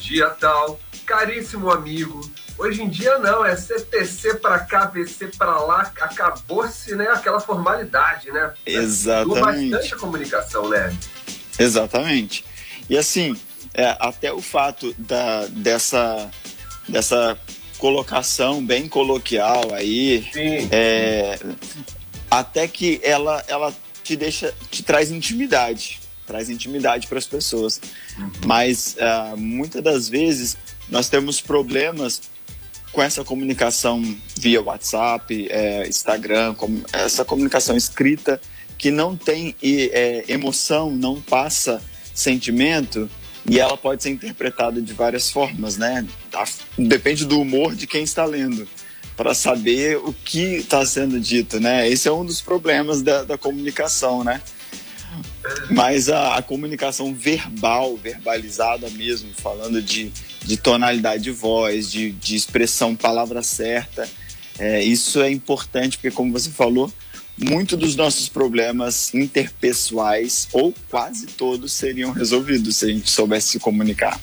dia 0.00 0.28
tal, 0.28 0.78
caríssimo 1.06 1.70
amigo. 1.70 2.20
Hoje 2.58 2.82
em 2.82 2.88
dia 2.88 3.18
não, 3.18 3.44
é 3.44 3.56
CTC 3.56 4.34
pra 4.34 4.58
cá, 4.58 4.86
VC 4.86 5.28
pra 5.38 5.60
lá, 5.60 5.92
acabou-se, 6.00 6.94
né? 6.96 7.06
Aquela 7.08 7.38
formalidade, 7.38 8.32
né? 8.32 8.52
Mudou 8.66 8.82
Exatamente. 8.82 9.70
bastante 9.70 9.94
a 9.94 9.96
comunicação, 9.96 10.68
né? 10.68 10.96
Exatamente. 11.56 12.44
E 12.90 12.98
assim, 12.98 13.36
é, 13.72 13.96
até 14.00 14.32
o 14.32 14.40
fato 14.40 14.92
da, 14.98 15.46
dessa, 15.46 16.28
dessa 16.88 17.38
colocação 17.78 18.64
bem 18.64 18.88
coloquial 18.88 19.72
aí, 19.72 20.28
é, 20.72 21.38
até 22.28 22.66
que 22.66 23.00
ela, 23.04 23.44
ela 23.46 23.72
te 24.02 24.16
deixa, 24.16 24.52
te 24.68 24.82
traz 24.82 25.12
intimidade, 25.12 26.00
traz 26.26 26.50
intimidade 26.50 27.06
para 27.06 27.18
as 27.18 27.26
pessoas. 27.26 27.80
Mas 28.44 28.96
ah, 28.98 29.34
muitas 29.36 29.80
das 29.80 30.08
vezes 30.08 30.56
nós 30.88 31.08
temos 31.08 31.40
problemas 31.40 32.22
com 32.98 33.02
essa 33.04 33.22
comunicação 33.22 34.02
via 34.40 34.60
WhatsApp, 34.60 35.46
é, 35.52 35.86
Instagram, 35.86 36.52
com- 36.54 36.82
essa 36.92 37.24
comunicação 37.24 37.76
escrita 37.76 38.40
que 38.76 38.90
não 38.90 39.16
tem 39.16 39.54
é, 39.62 40.24
emoção, 40.26 40.90
não 40.90 41.20
passa 41.20 41.80
sentimento 42.12 43.08
e 43.48 43.60
ela 43.60 43.76
pode 43.76 44.02
ser 44.02 44.10
interpretada 44.10 44.82
de 44.82 44.92
várias 44.94 45.30
formas, 45.30 45.76
né? 45.76 46.04
A- 46.34 46.44
Depende 46.76 47.24
do 47.24 47.40
humor 47.40 47.76
de 47.76 47.86
quem 47.86 48.02
está 48.02 48.24
lendo 48.24 48.66
para 49.16 49.32
saber 49.32 49.96
o 49.98 50.12
que 50.12 50.56
está 50.56 50.84
sendo 50.84 51.20
dito, 51.20 51.60
né? 51.60 51.88
Esse 51.88 52.08
é 52.08 52.12
um 52.12 52.24
dos 52.26 52.40
problemas 52.40 53.00
da, 53.00 53.22
da 53.22 53.38
comunicação, 53.38 54.24
né? 54.24 54.42
Mas 55.70 56.08
a, 56.08 56.34
a 56.36 56.42
comunicação 56.42 57.14
verbal, 57.14 57.96
verbalizada 57.96 58.90
mesmo, 58.90 59.30
falando 59.40 59.80
de, 59.80 60.10
de 60.48 60.56
tonalidade 60.56 61.22
de 61.22 61.30
voz, 61.30 61.90
de, 61.90 62.10
de 62.10 62.34
expressão, 62.34 62.96
palavra 62.96 63.42
certa, 63.42 64.08
é, 64.58 64.82
isso 64.82 65.20
é 65.20 65.30
importante 65.30 65.98
porque, 65.98 66.10
como 66.10 66.32
você 66.32 66.48
falou, 66.48 66.90
muito 67.36 67.76
dos 67.76 67.94
nossos 67.94 68.30
problemas 68.30 69.12
interpessoais, 69.12 70.48
ou 70.50 70.74
quase 70.88 71.26
todos, 71.26 71.70
seriam 71.74 72.12
resolvidos 72.12 72.78
se 72.78 72.86
a 72.86 72.88
gente 72.88 73.10
soubesse 73.10 73.48
se 73.48 73.58
comunicar. 73.60 74.18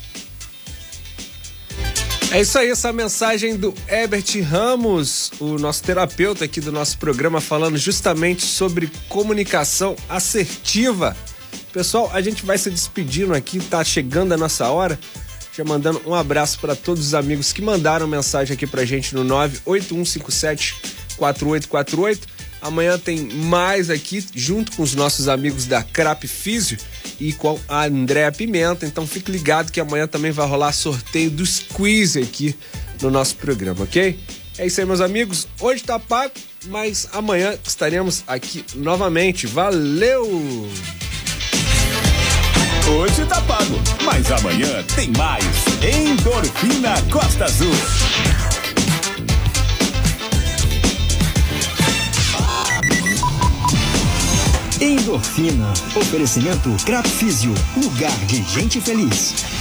É 2.31 2.41
isso 2.41 2.57
aí, 2.57 2.71
essa 2.71 2.91
mensagem 2.91 3.55
do 3.55 3.71
Herbert 3.87 4.25
Ramos, 4.49 5.31
o 5.39 5.59
nosso 5.59 5.83
terapeuta 5.83 6.45
aqui 6.45 6.59
do 6.59 6.71
nosso 6.71 6.97
programa, 6.97 7.39
falando 7.39 7.77
justamente 7.77 8.41
sobre 8.41 8.89
comunicação 9.07 9.95
assertiva. 10.09 11.15
Pessoal, 11.71 12.09
a 12.11 12.19
gente 12.19 12.43
vai 12.43 12.57
se 12.57 12.71
despedindo 12.71 13.35
aqui, 13.35 13.59
tá 13.59 13.83
chegando 13.83 14.33
a 14.33 14.37
nossa 14.37 14.67
hora. 14.69 14.99
Já 15.55 15.63
mandando 15.63 16.01
um 16.05 16.13
abraço 16.13 16.59
para 16.59 16.75
todos 16.75 17.07
os 17.07 17.13
amigos 17.13 17.53
que 17.53 17.61
mandaram 17.61 18.07
mensagem 18.07 18.53
aqui 18.53 18.67
pra 18.67 18.83
gente 18.83 19.15
no 19.15 19.23
98157 19.23 20.75
4848. 21.17 22.27
Amanhã 22.61 22.97
tem 22.97 23.19
mais 23.19 23.89
aqui, 23.89 24.25
junto 24.33 24.71
com 24.73 24.83
os 24.83 24.95
nossos 24.95 25.29
amigos 25.29 25.65
da 25.65 25.83
Crap 25.83 26.27
Físio 26.27 26.77
e 27.19 27.31
com 27.31 27.59
a 27.67 27.85
Andréa 27.85 28.31
Pimenta. 28.31 28.85
Então 28.85 29.05
fique 29.05 29.31
ligado 29.31 29.71
que 29.71 29.79
amanhã 29.79 30.07
também 30.07 30.31
vai 30.31 30.47
rolar 30.47 30.73
sorteio 30.73 31.29
do 31.29 31.45
Squeeze 31.45 32.19
aqui 32.19 32.55
no 33.01 33.09
nosso 33.11 33.35
programa, 33.35 33.83
ok? 33.83 34.19
É 34.57 34.65
isso 34.65 34.79
aí, 34.79 34.85
meus 34.85 35.01
amigos. 35.01 35.47
Hoje 35.59 35.83
tá 35.83 35.99
pago, 35.99 36.33
mas 36.65 37.07
amanhã 37.13 37.57
estaremos 37.63 38.23
aqui 38.25 38.65
novamente. 38.75 39.47
Valeu! 39.47 40.69
Hoje 42.87 43.25
tá 43.25 43.41
pago, 43.41 43.81
mas 44.03 44.31
amanhã 44.31 44.83
tem 44.95 45.11
mais. 45.17 45.43
Endorfina 45.81 46.93
Costa 47.11 47.45
Azul. 47.45 47.73
Endorfina. 54.79 55.73
Oferecimento 55.95 56.69
Crap 56.85 57.07
Físio. 57.07 57.55
Lugar 57.75 58.15
de 58.27 58.43
gente 58.43 58.79
feliz. 58.79 59.54